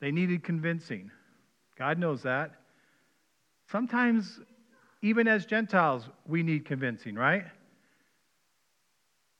[0.00, 1.10] They needed convincing.
[1.78, 2.52] God knows that.
[3.70, 4.40] Sometimes,
[5.00, 7.44] even as Gentiles, we need convincing, right?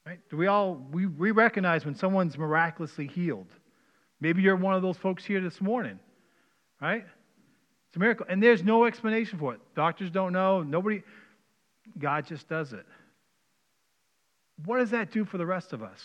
[0.07, 0.21] Right?
[0.31, 3.49] Do we all we, we recognize when someone's miraculously healed?
[4.21, 5.99] Maybe you're one of those folks here this morning,
[6.81, 7.05] right?
[7.95, 8.27] It's a miracle.
[8.29, 9.61] And there's no explanation for it.
[9.77, 10.65] Doctors don't know.
[10.65, 11.05] Nobody
[11.97, 12.85] God just does it.
[14.65, 16.01] What does that do for the rest of us?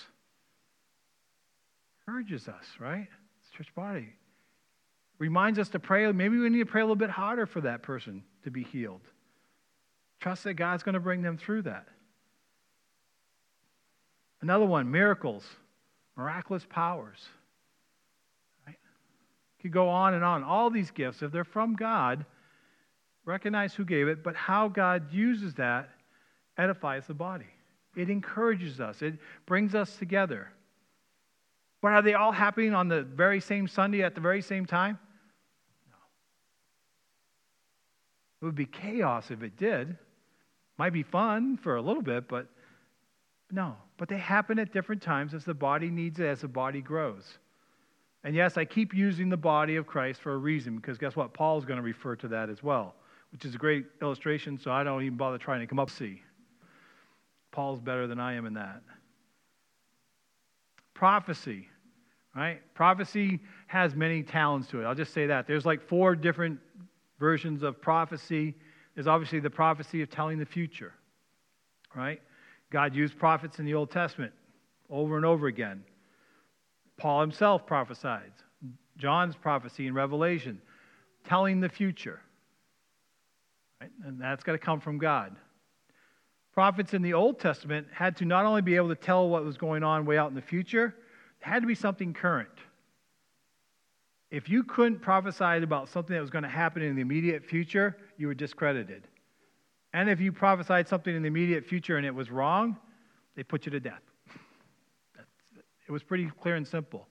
[2.06, 3.08] Encourages us, right?
[3.41, 4.13] It's church body.
[5.17, 6.12] Reminds us to pray.
[6.12, 9.02] Maybe we need to pray a little bit harder for that person to be healed.
[10.19, 11.88] Trust that God's going to bring them through that.
[14.41, 15.43] Another one, miracles,
[16.15, 17.17] miraculous powers.
[19.62, 20.43] Could go on and on.
[20.43, 22.26] All these gifts, if they're from God,
[23.26, 25.89] recognize who gave it, but how God uses that
[26.58, 27.48] edifies the body.
[27.95, 30.50] It encourages us, it brings us together.
[31.82, 35.00] But are they all happening on the very same Sunday at the very same time?
[35.89, 35.98] No.
[38.41, 39.98] It would be chaos if it did.
[40.78, 42.48] Might be fun for a little bit, but
[43.52, 46.82] no, but they happen at different times as the body needs it, as the body
[46.82, 47.39] grows.
[48.23, 51.34] And yes, I keep using the body of Christ for a reason because guess what?
[51.34, 52.95] Paul's going to refer to that as well,
[53.32, 56.21] which is a great illustration, so I don't even bother trying to come up see.
[57.51, 58.82] Paul's better than I am in that.
[60.93, 61.67] Prophecy,
[62.36, 62.62] right?
[62.73, 64.86] Prophecy has many talents to it.
[64.86, 65.47] I'll just say that.
[65.47, 66.60] There's like four different
[67.19, 68.53] versions of prophecy.
[68.95, 70.93] There's obviously the prophecy of telling the future,
[71.95, 72.21] right?
[72.69, 74.34] God used prophets in the Old Testament
[74.89, 75.84] over and over again.
[76.99, 78.31] Paul himself prophesied.
[78.97, 80.62] John's prophecy in Revelation.
[81.23, 82.19] telling the future.
[83.81, 83.91] Right?
[84.05, 85.35] And that's got to come from God.
[86.53, 89.57] Prophets in the Old Testament had to not only be able to tell what was
[89.57, 90.95] going on way out in the future,
[91.39, 92.49] it had to be something current.
[94.31, 97.97] If you couldn't prophesy about something that was going to happen in the immediate future,
[98.17, 99.07] you were discredited.
[99.93, 102.77] And if you prophesied something in the immediate future and it was wrong,
[103.35, 104.01] they put you to death.
[105.89, 107.08] It was pretty clear and simple.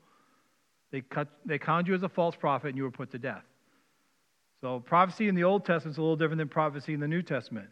[0.92, 3.42] They, cut, they conned you as a false prophet and you were put to death.
[4.60, 7.22] So prophecy in the Old Testament is a little different than prophecy in the New
[7.22, 7.68] Testament.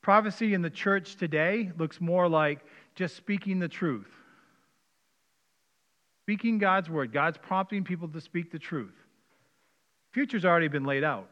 [0.00, 2.60] Prophecy in the church today looks more like
[2.94, 4.08] just speaking the truth.
[6.24, 7.12] Speaking God's word.
[7.12, 8.94] God's prompting people to speak the truth.
[10.12, 11.28] Future's already been laid out.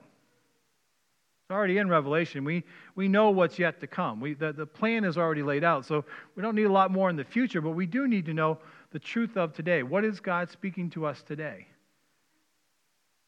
[1.48, 2.44] It's already in Revelation.
[2.44, 2.62] We,
[2.94, 4.20] we know what's yet to come.
[4.20, 5.86] We, the, the plan is already laid out.
[5.86, 6.04] So
[6.36, 8.58] we don't need a lot more in the future, but we do need to know
[8.90, 9.82] the truth of today.
[9.82, 11.66] What is God speaking to us today?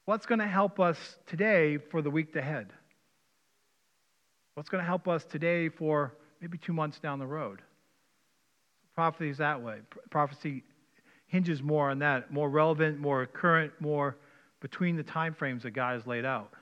[0.05, 2.75] What's going to help us today for the week ahead?
[4.53, 7.63] What's going to help us today for maybe two months down the road?
[8.95, 9.79] Prophecy is that way.
[10.11, 10.63] Prophecy
[11.29, 14.19] hinges more on that, more relevant, more current, more
[14.61, 16.53] between the time frames that God has laid out.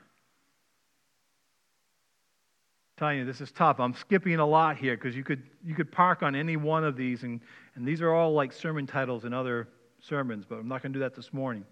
[2.99, 3.79] Telling you, this is tough.
[3.79, 6.97] I'm skipping a lot here because you could you could park on any one of
[6.97, 7.41] these, and,
[7.77, 9.69] and these are all like sermon titles and other
[10.01, 11.65] sermons, but I'm not going to do that this morning.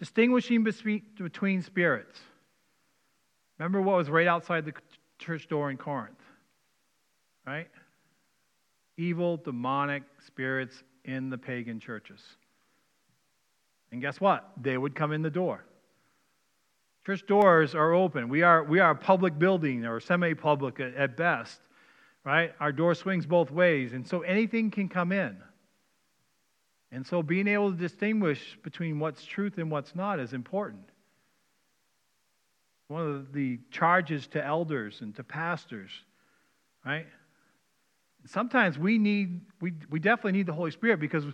[0.00, 2.18] Distinguishing between spirits.
[3.58, 4.72] Remember what was right outside the
[5.18, 6.20] church door in Corinth,
[7.46, 7.68] right?
[8.96, 12.20] Evil, demonic spirits in the pagan churches.
[13.92, 14.50] And guess what?
[14.60, 15.64] They would come in the door.
[17.06, 18.28] Church doors are open.
[18.28, 21.60] We are, we are a public building or semi public at, at best,
[22.24, 22.52] right?
[22.58, 23.92] Our door swings both ways.
[23.92, 25.36] And so anything can come in.
[26.90, 30.82] And so being able to distinguish between what's truth and what's not is important.
[32.88, 35.92] One of the charges to elders and to pastors,
[36.84, 37.06] right?
[38.24, 41.24] Sometimes we need, we, we definitely need the Holy Spirit because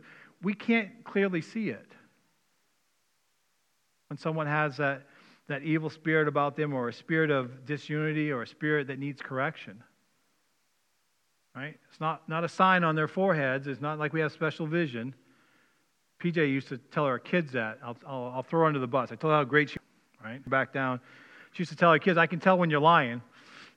[0.42, 1.88] we can't clearly see it.
[4.10, 5.06] When someone has that,
[5.52, 9.20] that evil spirit about them or a spirit of disunity or a spirit that needs
[9.22, 9.82] correction.
[11.54, 11.78] Right?
[11.90, 13.66] It's not, not a sign on their foreheads.
[13.66, 15.14] It's not like we have special vision.
[16.22, 17.78] PJ used to tell our kids that.
[17.84, 19.12] I'll, I'll, I'll throw her under the bus.
[19.12, 19.78] I told her how great she
[20.24, 20.48] right?
[20.48, 21.00] Back down.
[21.52, 23.20] She used to tell her kids, I can tell when you're lying.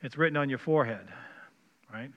[0.02, 1.08] It's written on your forehead,
[1.92, 2.12] right?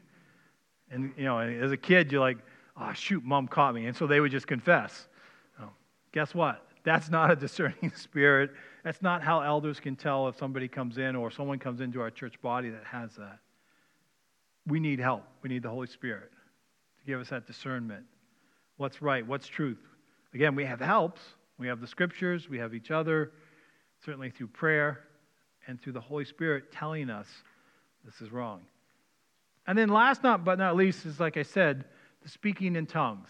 [0.90, 2.38] And, you know, as a kid, you're like,
[2.76, 3.86] oh, shoot, mom caught me.
[3.86, 5.08] And so they would just confess.
[5.60, 5.70] Oh,
[6.12, 6.64] guess what?
[6.84, 8.50] That's not a discerning spirit.
[8.84, 12.10] That's not how elders can tell if somebody comes in or someone comes into our
[12.10, 13.38] church body that has that.
[14.66, 15.24] We need help.
[15.42, 16.30] We need the Holy Spirit
[17.00, 18.04] to give us that discernment.
[18.76, 19.26] What's right?
[19.26, 19.78] What's truth?
[20.34, 21.20] Again, we have helps.
[21.58, 22.48] We have the scriptures.
[22.48, 23.32] We have each other,
[24.04, 25.00] certainly through prayer
[25.66, 27.26] and through the Holy Spirit telling us
[28.04, 28.60] this is wrong.
[29.66, 31.84] And then, last not but not least, is like I said,
[32.22, 33.28] the speaking in tongues.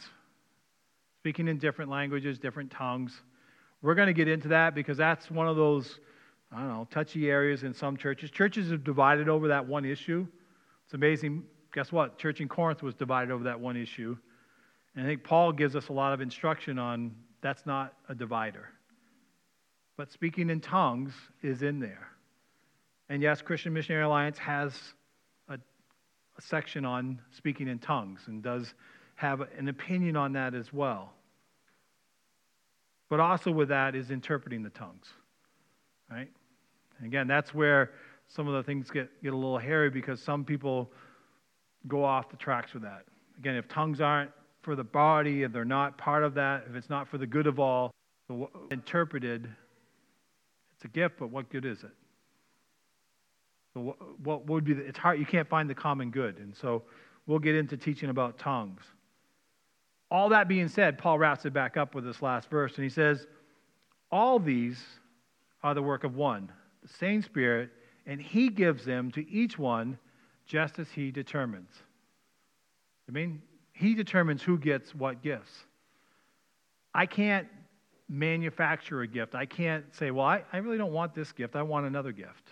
[1.21, 3.13] Speaking in different languages, different tongues.
[3.83, 6.01] We're going to get into that because that's one of those,
[6.53, 8.31] I don't know, touchy areas in some churches.
[8.31, 10.27] Churches have divided over that one issue.
[10.85, 11.45] It's amazing.
[11.73, 12.19] Guess what?
[12.19, 14.17] Church in Corinth was divided over that one issue.
[14.95, 18.71] And I think Paul gives us a lot of instruction on that's not a divider.
[19.97, 21.13] But speaking in tongues
[21.43, 22.09] is in there.
[23.09, 24.73] And yes, Christian Missionary Alliance has
[25.49, 28.75] a, a section on speaking in tongues and does
[29.15, 31.13] have an opinion on that as well.
[33.09, 35.07] But also with that is interpreting the tongues,
[36.11, 36.29] right?
[36.99, 37.93] And again, that's where
[38.29, 40.91] some of the things get, get a little hairy because some people
[41.87, 43.05] go off the tracks with that.
[43.39, 44.31] Again, if tongues aren't
[44.63, 47.47] for the body, if they're not part of that, if it's not for the good
[47.47, 47.91] of all,
[48.71, 49.49] interpreted,
[50.75, 51.91] it's a gift, but what good is it?
[53.75, 56.39] So what, would be the, it's hard, you can't find the common good.
[56.39, 56.83] And so
[57.27, 58.83] we'll get into teaching about tongues.
[60.11, 62.91] All that being said, Paul wraps it back up with this last verse, and he
[62.91, 63.27] says,
[64.11, 64.83] All these
[65.63, 66.51] are the work of one,
[66.83, 67.71] the same Spirit,
[68.07, 69.99] and he gives them to each one
[70.47, 71.71] just as he determines.
[73.09, 73.43] I mean,
[73.73, 75.53] he determines who gets what gifts.
[76.95, 77.47] I can't
[78.09, 79.35] manufacture a gift.
[79.35, 81.55] I can't say, well, I, I really don't want this gift.
[81.55, 82.49] I want another gift.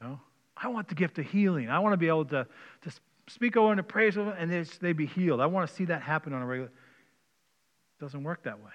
[0.00, 0.18] No?
[0.56, 1.68] I want the gift of healing.
[1.68, 2.46] I want to be able to,
[2.82, 2.90] to
[3.32, 5.40] speak over and praise over and they, they be healed.
[5.40, 6.70] I want to see that happen on a regular.
[6.70, 8.70] It doesn't work that way.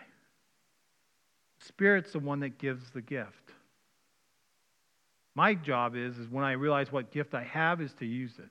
[1.60, 3.52] Spirit's the one that gives the gift.
[5.36, 8.50] My job is, is when I realize what gift I have, is to use it.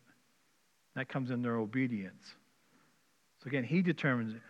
[0.95, 2.35] That comes in their obedience.
[3.43, 4.41] So again, he determines it.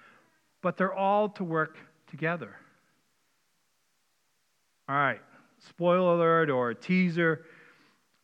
[0.63, 1.79] But they're all to work
[2.11, 2.55] together.
[4.89, 5.21] All right.
[5.69, 7.47] spoiler alert or teaser.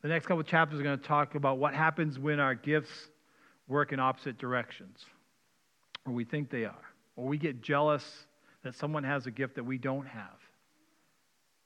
[0.02, 3.08] The next couple chapters are going to talk about what happens when our gifts
[3.72, 5.06] work in opposite directions,
[6.06, 6.84] or we think they are,
[7.16, 8.26] or we get jealous
[8.62, 10.38] that someone has a gift that we don't have.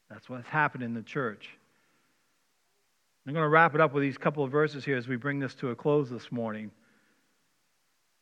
[0.09, 1.51] That's what's happened in the church.
[3.27, 5.41] I'm going to wrap it up with these couple of verses here as we bring
[5.41, 6.71] this to a close this morning.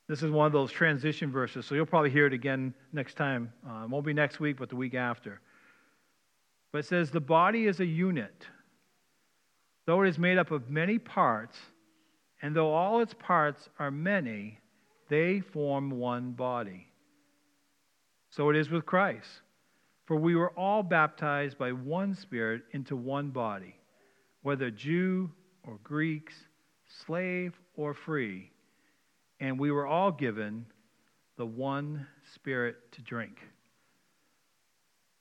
[0.08, 3.52] This is one of those transition verses, so you'll probably hear it again next time.
[3.68, 5.40] Uh, it won't be next week, but the week after.
[6.72, 8.46] But it says, The body is a unit,
[9.86, 11.58] though it is made up of many parts,
[12.44, 14.58] and though all its parts are many,
[15.08, 16.86] they form one body.
[18.28, 19.40] So it is with Christ.
[20.04, 23.76] For we were all baptized by one Spirit into one body
[24.42, 25.30] whether Jew
[25.66, 26.34] or Greeks,
[27.06, 28.52] slave or free,
[29.40, 30.66] and we were all given
[31.38, 33.38] the one Spirit to drink.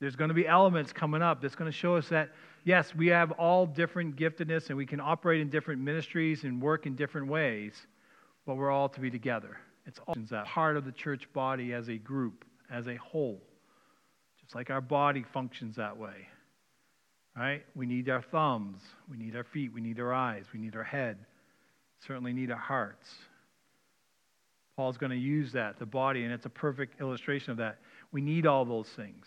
[0.01, 2.31] There's going to be elements coming up that's going to show us that,
[2.63, 6.85] yes, we have all different giftedness and we can operate in different ministries and work
[6.85, 7.73] in different ways,
[8.45, 9.57] but we're all to be together.
[9.85, 13.41] It's all part of the church body as a group, as a whole,
[14.41, 16.27] just like our body functions that way
[17.35, 17.63] right?
[17.75, 20.83] We need our thumbs, we need our feet, we need our eyes, we need our
[20.83, 21.17] head,
[22.05, 23.09] certainly need our hearts.
[24.75, 27.79] Paul's going to use that, the body, and it's a perfect illustration of that.
[28.11, 29.25] We need all those things.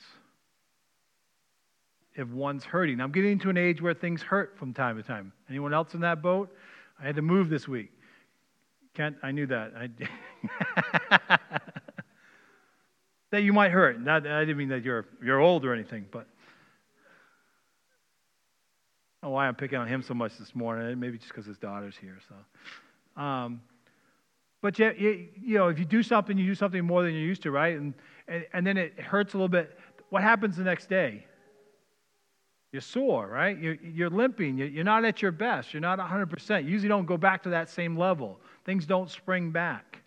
[2.16, 5.32] If one's hurting, I'm getting into an age where things hurt from time to time.
[5.50, 6.54] Anyone else in that boat?
[7.00, 7.90] I had to move this week.
[8.94, 9.72] Can't, I knew that.
[9.76, 9.90] I,
[13.30, 14.00] that you might hurt.
[14.00, 16.26] Not, I didn't mean that you're, you're old or anything, but
[19.26, 20.98] know why I'm picking on him so much this morning.
[20.98, 22.18] Maybe just because his daughter's here.
[22.28, 23.60] So, um,
[24.62, 27.22] but you, you, you, know, if you do something, you do something more than you're
[27.22, 27.76] used to, right?
[27.76, 27.94] And,
[28.28, 29.78] and and then it hurts a little bit.
[30.10, 31.26] What happens the next day?
[32.76, 33.58] You're sore, right?
[33.58, 34.58] You're, you're limping.
[34.58, 35.72] You're not at your best.
[35.72, 36.64] You're not 100%.
[36.64, 38.38] You usually don't go back to that same level.
[38.64, 39.98] Things don't spring back.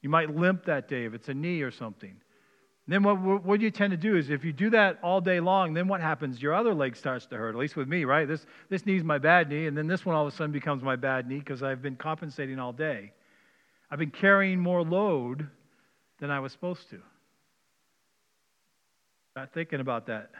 [0.00, 2.14] You might limp that day if it's a knee or something
[2.88, 5.74] then what, what you tend to do is if you do that all day long,
[5.74, 6.40] then what happens?
[6.40, 8.26] Your other leg starts to hurt, at least with me, right?
[8.26, 10.82] This, this knee's my bad knee, and then this one all of a sudden becomes
[10.82, 13.12] my bad knee because I've been compensating all day.
[13.90, 15.46] I've been carrying more load
[16.18, 16.98] than I was supposed to.
[19.36, 20.30] Not thinking about that.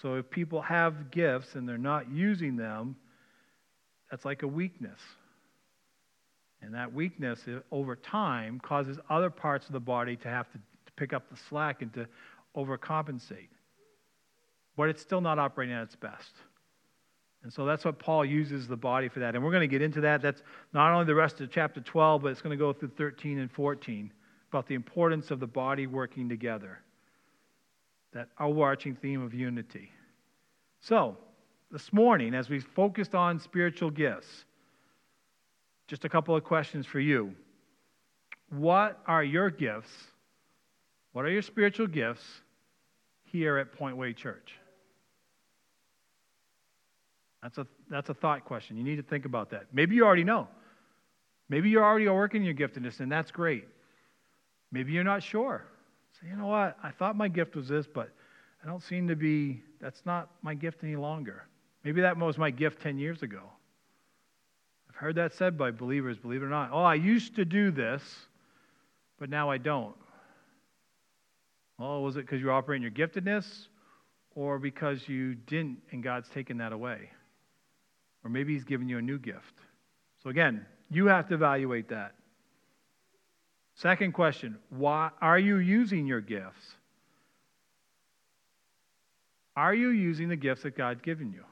[0.00, 2.96] So if people have gifts and they're not using them,
[4.10, 5.00] that's like a weakness.
[6.62, 10.58] And that weakness, over time, causes other parts of the body to have to
[10.96, 12.06] pick up the slack and to
[12.56, 13.48] overcompensate.
[14.76, 16.32] But it's still not operating at its best.
[17.42, 19.34] And so that's what Paul uses the body for that.
[19.34, 20.20] And we're going to get into that.
[20.20, 20.42] That's
[20.74, 23.50] not only the rest of chapter 12, but it's going to go through 13 and
[23.50, 24.12] 14
[24.50, 26.80] about the importance of the body working together.
[28.12, 29.90] That overarching theme of unity.
[30.80, 31.16] So,
[31.70, 34.44] this morning, as we focused on spiritual gifts,
[35.86, 37.34] just a couple of questions for you.
[38.48, 39.92] What are your gifts
[41.12, 42.24] what are your spiritual gifts
[43.24, 44.54] here at Point Way Church?
[47.42, 48.76] That's a, that's a thought question.
[48.76, 49.66] You need to think about that.
[49.72, 50.46] Maybe you already know.
[51.48, 53.66] Maybe you're already working your giftedness, and that's great.
[54.70, 55.64] Maybe you're not sure.
[56.20, 56.76] Say, you know what?
[56.82, 58.10] I thought my gift was this, but
[58.62, 61.46] I don't seem to be, that's not my gift any longer.
[61.84, 63.42] Maybe that was my gift 10 years ago.
[64.88, 66.70] I've heard that said by believers, believe it or not.
[66.72, 68.02] Oh, I used to do this,
[69.18, 69.96] but now I don't.
[71.78, 73.68] Well, was it because you were operating your giftedness
[74.34, 77.10] or because you didn't and God's taken that away?
[78.22, 79.54] Or maybe He's given you a new gift.
[80.22, 82.14] So, again, you have to evaluate that.
[83.80, 86.74] Second question why are you using your gifts?
[89.56, 91.44] Are you using the gifts that God's given you?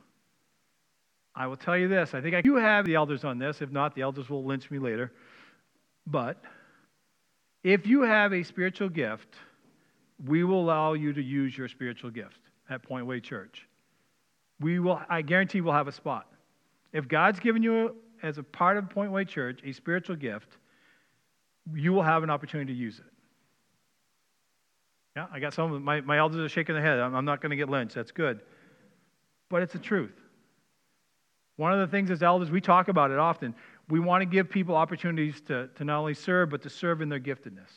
[1.34, 2.12] I will tell you this.
[2.12, 3.62] I think I do have the elders on this.
[3.62, 5.10] If not, the elders will lynch me later.
[6.06, 6.42] But
[7.64, 9.36] if you have a spiritual gift,
[10.26, 13.66] we will allow you to use your spiritual gift at Point Way Church.
[14.60, 16.26] We will, I guarantee we'll have a spot.
[16.92, 20.58] If God's given you, as a part of Point Way Church, a spiritual gift,
[21.74, 23.04] you will have an opportunity to use it.
[25.16, 26.98] Yeah, I got some of my, my elders are shaking their head.
[26.98, 27.94] I'm, I'm not going to get lynched.
[27.94, 28.40] That's good.
[29.48, 30.14] But it's the truth.
[31.56, 33.54] One of the things as elders, we talk about it often.
[33.88, 37.08] We want to give people opportunities to, to not only serve, but to serve in
[37.08, 37.70] their giftedness.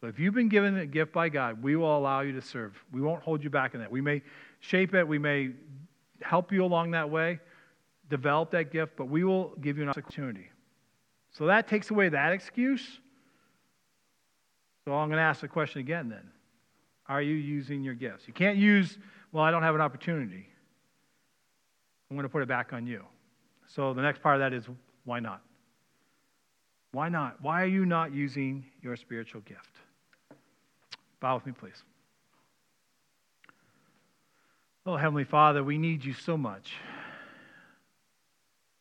[0.00, 2.82] So if you've been given a gift by God, we will allow you to serve.
[2.92, 3.90] We won't hold you back in that.
[3.90, 4.22] We may
[4.60, 5.50] shape it, we may
[6.22, 7.40] help you along that way,
[8.08, 10.48] develop that gift, but we will give you an opportunity.
[11.34, 13.00] So that takes away that excuse.
[14.84, 16.30] So I'm going to ask the question again then.
[17.06, 18.26] Are you using your gifts?
[18.26, 18.98] You can't use,
[19.32, 20.48] well, I don't have an opportunity.
[22.10, 23.04] I'm going to put it back on you.
[23.66, 24.66] So the next part of that is
[25.04, 25.42] why not?
[26.92, 27.42] Why not?
[27.42, 29.76] Why are you not using your spiritual gift?
[31.20, 31.82] Bow with me, please.
[34.86, 36.74] Oh, Heavenly Father, we need you so much.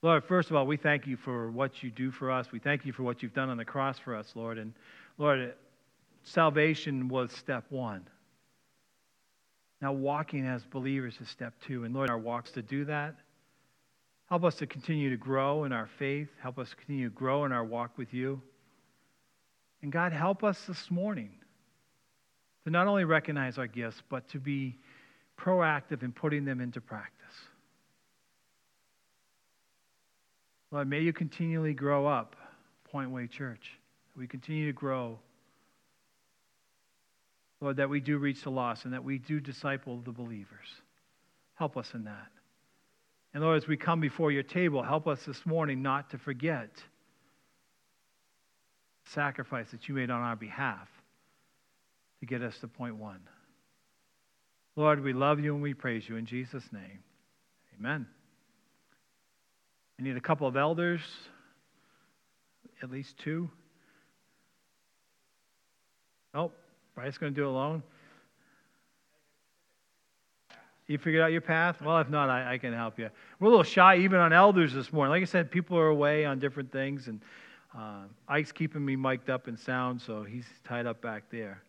[0.04, 2.52] Lord, first of all, we thank you for what you do for us.
[2.52, 4.58] We thank you for what you've done on the cross for us, Lord.
[4.58, 4.74] And
[5.18, 5.54] Lord,
[6.24, 8.06] salvation was step one.
[9.82, 11.86] Now, walking as believers is step two.
[11.86, 13.16] And Lord, our walks to do that.
[14.28, 16.28] Help us to continue to grow in our faith.
[16.42, 18.42] Help us continue to grow in our walk with you.
[19.82, 21.32] And God, help us this morning
[22.66, 24.78] to not only recognize our gifts, but to be
[25.40, 27.23] proactive in putting them into practice.
[30.74, 32.36] Lord, may you continually grow up,
[32.92, 33.78] Point Way Church.
[34.18, 35.20] We continue to grow.
[37.62, 40.66] Lord, that we do reach the lost and that we do disciple the believers.
[41.54, 42.28] Help us in that.
[43.36, 46.74] And Lord, as we come before your table, help us this morning not to forget
[49.06, 50.88] the sacrifice that you made on our behalf
[52.20, 53.22] to get us to point one.
[54.76, 57.04] Lord, we love you and we praise you in Jesus' name.
[57.80, 58.08] Amen.
[60.00, 61.02] I need a couple of elders,
[62.82, 63.50] at least two.
[66.34, 66.52] Oh,
[66.96, 67.84] Bryce going to do it alone.
[70.88, 71.82] You figured out your path?
[71.82, 73.10] Well, if not, I, I, can help you.
[73.40, 75.12] We're a little shy even on elders this morning.
[75.12, 77.22] Like I said, people are away on different things, and
[77.78, 81.62] uh, Ike's keeping me mic'd up and sound, so he's tied up back there.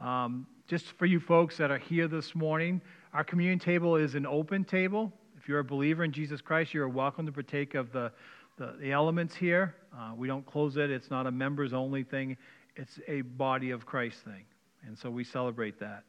[0.00, 2.80] Um, just for you folks that are here this morning,
[3.12, 5.12] our communion table is an open table.
[5.44, 8.10] If you're a believer in Jesus Christ, you're welcome to partake of the,
[8.56, 9.74] the, the elements here.
[9.94, 12.38] Uh, we don't close it, it's not a members only thing,
[12.76, 14.46] it's a body of Christ thing.
[14.86, 16.04] And so we celebrate that.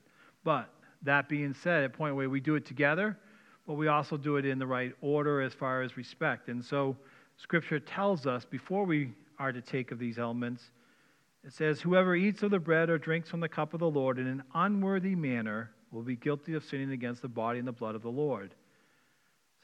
[0.46, 0.70] But
[1.02, 3.18] that being said, at Point Way, we do it together,
[3.68, 6.48] but we also do it in the right order as far as respect.
[6.48, 6.96] And so
[7.36, 10.72] Scripture tells us before we are to take of these elements,
[11.44, 14.18] it says, Whoever eats of the bread or drinks from the cup of the Lord
[14.18, 17.96] in an unworthy manner will be guilty of sinning against the body and the blood
[17.96, 18.56] of the Lord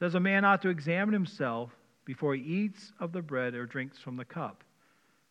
[0.01, 1.69] says a man ought to examine himself
[2.05, 4.63] before he eats of the bread or drinks from the cup.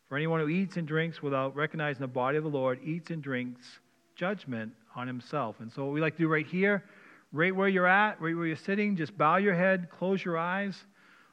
[0.07, 3.21] For anyone who eats and drinks without recognizing the body of the Lord eats and
[3.21, 3.79] drinks
[4.15, 5.57] judgment on himself.
[5.59, 6.85] And so, what we like to do right here,
[7.33, 10.85] right where you're at, right where you're sitting, just bow your head, close your eyes,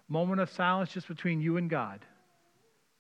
[0.09, 2.05] moment of silence just between you and God.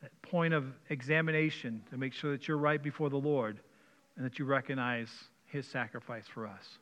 [0.02, 3.58] That point of examination to make sure that you're right before the Lord
[4.16, 5.08] and that you recognize
[5.46, 6.78] his sacrifice for us.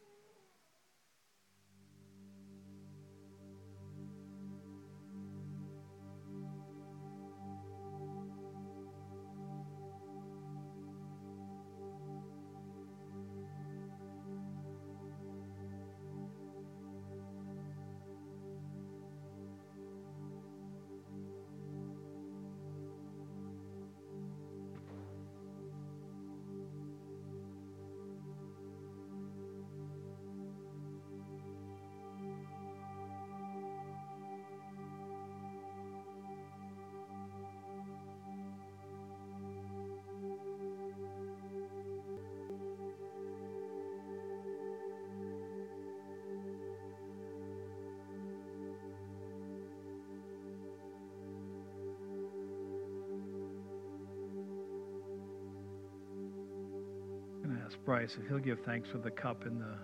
[57.87, 59.79] Bryce if he'll give thanks for the cup and the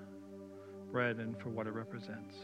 [0.91, 2.35] bread and for what it represents.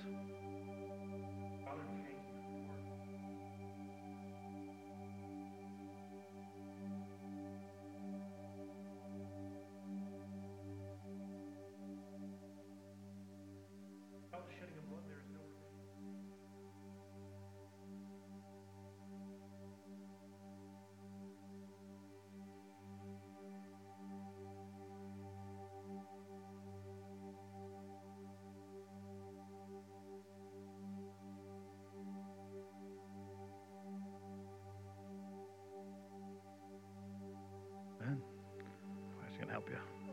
[39.59, 40.08] help you.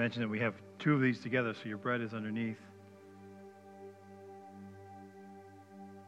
[0.00, 2.56] To mention that we have two of these together, so your bread is underneath.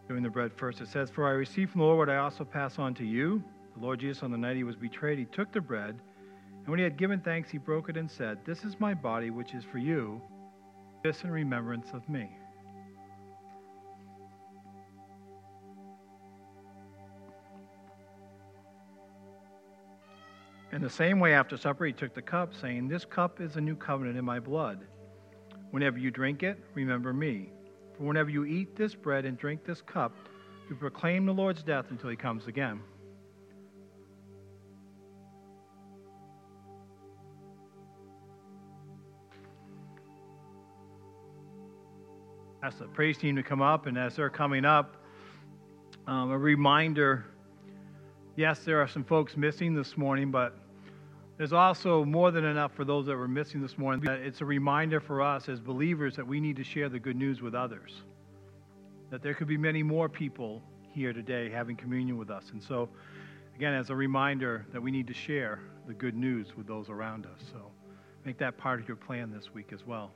[0.09, 2.43] Doing the bread first, it says, For I received from the Lord what I also
[2.43, 3.45] pass on to you.
[3.76, 6.01] The Lord Jesus, on the night he was betrayed, he took the bread,
[6.61, 9.28] and when he had given thanks, he broke it and said, This is my body,
[9.28, 10.22] which is for you.
[11.05, 12.30] This in remembrance of me.
[20.73, 23.61] In the same way, after supper, he took the cup, saying, This cup is a
[23.61, 24.87] new covenant in my blood.
[25.70, 27.51] Whenever you drink it, remember me.
[27.97, 30.14] For whenever you eat this bread and drink this cup,
[30.70, 32.81] you proclaim the Lord's death until he comes again.
[42.62, 44.97] Ask the praise team to come up, and as they're coming up,
[46.07, 47.27] um, a reminder
[48.37, 50.61] yes, there are some folks missing this morning, but
[51.43, 54.09] there's also more than enough for those that were missing this morning.
[54.09, 57.43] It's a reminder for us as believers that we need to share the good news
[57.43, 58.03] with others.
[59.11, 60.62] That there could be many more people
[60.93, 62.51] here today having communion with us.
[62.53, 62.88] And so,
[63.57, 67.26] again, as a reminder that we need to share the good news with those around
[67.26, 67.40] us.
[67.51, 67.72] So
[68.24, 70.12] make that part of your plan this week as well.